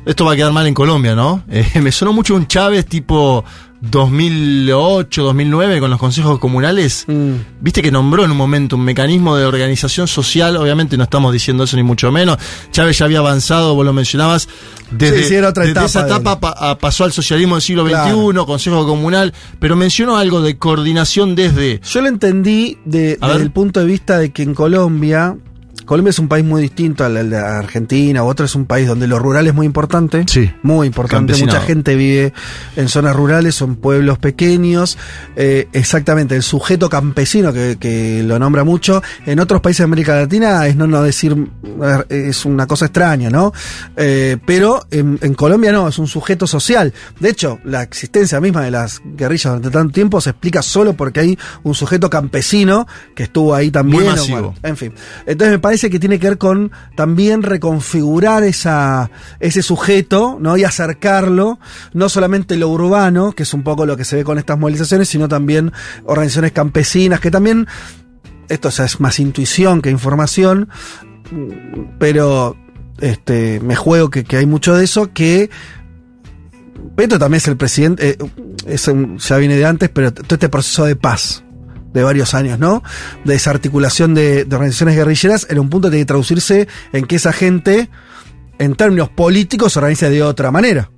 Esto 0.07 0.25
va 0.25 0.33
a 0.33 0.37
quedar 0.37 0.53
mal 0.53 0.67
en 0.67 0.75
Colombia, 0.75 1.15
¿no? 1.15 1.43
Eh, 1.57 1.81
me 1.81 1.91
sonó 1.91 2.13
mucho 2.13 2.35
un 2.35 2.47
Chávez 2.47 2.87
tipo 2.87 3.45
2008, 3.81 5.23
2009 5.23 5.81
con 5.81 5.91
los 5.91 5.99
consejos 5.99 6.39
comunales, 6.39 7.05
mm. 7.07 7.33
viste 7.61 7.83
que 7.83 7.91
nombró 7.91 8.25
en 8.25 8.31
un 8.31 8.37
momento 8.37 8.77
un 8.77 8.85
mecanismo 8.85 9.37
de 9.37 9.45
organización 9.45 10.09
social, 10.09 10.57
obviamente 10.57 10.97
no 10.97 11.05
estamos 11.05 11.33
diciendo 11.33 11.65
eso 11.65 11.77
ni 11.77 11.83
mucho 11.83 12.11
menos, 12.11 12.39
Chávez 12.71 12.99
ya 12.99 13.05
había 13.05 13.19
avanzado, 13.19 13.75
vos 13.75 13.85
lo 13.85 13.93
mencionabas, 13.93 14.49
desde, 14.91 15.21
esa 15.85 16.07
etapa 16.07 16.79
pasó 16.79 17.05
al 17.05 17.13
socialismo 17.13 17.57
del 17.57 17.63
siglo 17.63 17.87
XXI, 17.87 18.45
consejo 18.47 18.87
comunal, 18.87 19.33
pero 19.59 19.77
mencionó 19.77 20.17
algo 20.17 20.41
de 20.41 20.57
coordinación 20.59 21.35
desde... 21.35 21.81
Yo 21.81 22.01
lo 22.01 22.09
entendí 22.09 22.79
desde 22.85 23.19
el 23.37 23.51
punto 23.51 23.81
de 23.81 23.87
vista 23.87 24.19
de 24.19 24.31
que 24.33 24.43
en 24.43 24.55
Colombia 24.55 25.37
Colombia 25.87 26.11
es 26.11 26.19
un 26.19 26.27
país 26.27 26.45
muy 26.45 26.61
distinto 26.63 27.05
al, 27.05 27.31
de 27.31 27.37
Argentina 27.37 28.25
u 28.25 28.27
otro, 28.27 28.45
es 28.45 28.57
un 28.57 28.67
país 28.67 28.89
donde 28.89 29.07
lo 29.07 29.21
rural 29.21 29.47
es 29.47 29.55
muy 29.55 29.67
importante. 29.67 30.25
Sí. 30.27 30.53
Muy 30.63 30.89
importante. 30.89 31.35
Mucha 31.37 31.61
gente 31.61 31.95
vive 31.95 32.33
en 32.75 32.89
zonas 32.89 33.15
rurales, 33.15 33.55
son 33.55 33.77
pueblos 33.77 34.19
pequeños. 34.19 34.99
Eh, 35.37 35.69
exactamente, 35.73 36.35
el 36.35 36.43
sujeto 36.43 36.91
campesino 36.91 37.53
que, 37.53 38.23
lo 38.27 38.39
nombra 38.39 38.65
mucho. 38.65 39.01
En 39.27 39.39
otros 39.39 39.61
países 39.61 39.79
de 39.79 39.85
América 39.85 40.17
Latina 40.17 40.67
es 40.67 40.75
no, 40.75 40.89
no 40.89 41.03
decir, 41.03 41.37
es 42.09 42.45
una 42.45 42.67
cosa 42.67 42.87
extraña, 42.87 43.31
¿no? 43.31 43.53
Eh, 43.97 44.39
pero 44.45 44.87
en, 44.91 45.35
Colombia 45.35 45.71
no, 45.71 45.87
es 45.87 45.99
un 45.99 46.09
sujeto 46.09 46.49
social. 46.49 46.93
De 47.21 47.31
hecho, 47.31 47.61
la 47.65 47.83
existencia 47.83 48.41
misma 48.41 48.63
de 48.63 48.73
las 48.73 49.01
guerrillas 49.05 49.53
durante 49.53 49.71
tanto 49.71 49.93
tiempo 49.93 50.21
se 50.21 50.31
explica 50.31 50.63
solo 50.63 50.95
porque 50.95 51.21
hay 51.21 51.39
un 51.63 51.75
sujeto 51.75 52.11
campesino 52.11 52.89
que 53.15 53.25
estuvo 53.25 53.55
ahí 53.55 53.71
también. 53.71 54.03
Muy 54.03 54.13
masivo. 54.13 54.55
en 54.65 54.77
fin. 54.77 54.93
Entonces 55.27 55.53
me 55.53 55.59
parece 55.61 55.76
que 55.79 55.99
tiene 55.99 56.19
que 56.19 56.29
ver 56.29 56.39
con 56.39 56.73
también 56.95 57.43
reconfigurar 57.43 58.43
esa, 58.43 59.11
ese 59.41 59.63
sujeto, 59.63 60.39
¿no? 60.41 60.57
Y 60.57 60.65
acercarlo, 60.65 61.59
no 61.93 62.09
solamente 62.09 62.57
lo 62.57 62.69
urbano, 62.69 63.33
que 63.33 63.45
es 63.45 63.55
un 63.55 63.63
poco 63.63 63.87
lo 63.87 63.97
que 63.97 64.05
se 64.05 64.17
ve 64.17 64.25
con 64.25 64.39
estas 64.39 64.59
movilizaciones, 64.59 65.09
sino 65.09 65.29
también 65.29 65.73
organizaciones 66.05 66.53
campesinas, 66.53 67.21
que 67.21 67.31
también, 67.31 67.67
esto 68.49 68.69
es 68.69 69.01
más 69.01 69.21
intuición 69.21 69.83
que 69.83 69.91
información, 69.91 70.69
pero 71.99 72.57
este, 72.99 73.61
me 73.61 73.77
juego 73.77 74.11
que, 74.11 74.25
hay 74.37 74.47
mucho 74.47 74.75
de 74.75 74.85
eso, 74.85 75.13
que 75.13 75.51
Petro 76.95 77.19
también 77.19 77.39
es 77.39 77.49
el 77.49 77.57
presidente, 77.57 78.17
eh, 78.67 79.17
ya 79.19 79.37
viene 79.37 79.57
de 79.57 79.67
antes, 79.67 79.89
pero 79.91 80.13
todo 80.13 80.35
este 80.35 80.49
proceso 80.49 80.85
de 80.85 80.97
paz, 80.97 81.45
de 82.01 82.05
varios 82.05 82.35
años, 82.35 82.59
¿no? 82.59 82.83
De 83.25 83.35
desarticulación 83.35 84.15
de, 84.15 84.45
de 84.45 84.57
organizaciones 84.57 84.97
guerrilleras, 84.97 85.47
en 85.51 85.59
un 85.59 85.71
punto 85.71 85.89
tiene 85.89 86.03
que 86.03 86.07
traducirse 86.07 86.69
en 86.93 87.07
que 87.07 87.17
esa 87.17 87.33
gente, 87.33 87.89
en 88.59 88.75
términos 88.75 89.09
políticos, 89.09 89.73
se 89.73 89.79
organice 89.79 90.11
de 90.11 90.23
otra 90.23 90.51
manera 90.51 90.91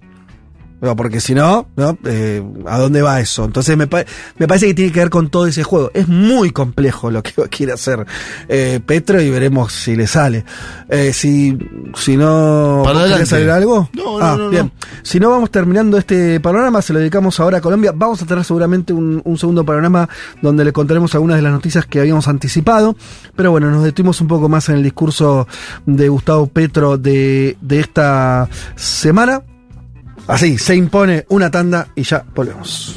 porque 0.80 1.20
si 1.20 1.34
no, 1.34 1.68
¿no? 1.76 1.98
Eh, 2.04 2.42
¿a 2.66 2.78
dónde 2.78 3.02
va 3.02 3.20
eso? 3.20 3.44
Entonces 3.44 3.76
me, 3.76 3.86
me, 3.86 4.46
parece 4.46 4.66
que 4.66 4.74
tiene 4.74 4.92
que 4.92 5.00
ver 5.00 5.10
con 5.10 5.28
todo 5.28 5.46
ese 5.46 5.64
juego. 5.64 5.90
Es 5.92 6.06
muy 6.06 6.52
complejo 6.52 7.10
lo 7.10 7.22
que 7.22 7.32
quiere 7.50 7.72
hacer 7.72 8.06
eh, 8.48 8.80
Petro 8.84 9.20
y 9.20 9.28
veremos 9.28 9.72
si 9.72 9.96
le 9.96 10.06
sale. 10.06 10.44
Eh, 10.88 11.12
si, 11.12 11.58
si 11.96 12.16
no... 12.16 12.84
¿Quiere 12.84 13.26
salir 13.26 13.50
algo? 13.50 13.90
No, 13.92 14.20
ah, 14.20 14.36
no, 14.38 14.50
bien. 14.50 14.72
Si 15.02 15.18
no 15.18 15.30
vamos 15.30 15.50
terminando 15.50 15.98
este 15.98 16.38
panorama, 16.40 16.80
se 16.80 16.92
lo 16.92 17.00
dedicamos 17.00 17.40
ahora 17.40 17.58
a 17.58 17.60
Colombia. 17.60 17.92
Vamos 17.94 18.22
a 18.22 18.26
tener 18.26 18.44
seguramente 18.44 18.92
un, 18.92 19.20
un 19.24 19.38
segundo 19.38 19.64
panorama 19.64 20.08
donde 20.42 20.64
le 20.64 20.72
contaremos 20.72 21.14
algunas 21.14 21.36
de 21.36 21.42
las 21.42 21.52
noticias 21.52 21.86
que 21.86 22.00
habíamos 22.00 22.28
anticipado. 22.28 22.96
Pero 23.34 23.50
bueno, 23.50 23.70
nos 23.70 23.82
detuvimos 23.82 24.20
un 24.20 24.28
poco 24.28 24.48
más 24.48 24.68
en 24.68 24.76
el 24.76 24.82
discurso 24.84 25.48
de 25.86 26.08
Gustavo 26.08 26.46
Petro 26.46 26.98
de, 26.98 27.56
de 27.60 27.80
esta 27.80 28.48
semana. 28.76 29.42
Así, 30.28 30.58
se 30.58 30.76
impone 30.76 31.24
una 31.30 31.50
tanda 31.50 31.88
y 31.94 32.02
ya 32.02 32.22
volvemos. 32.34 32.96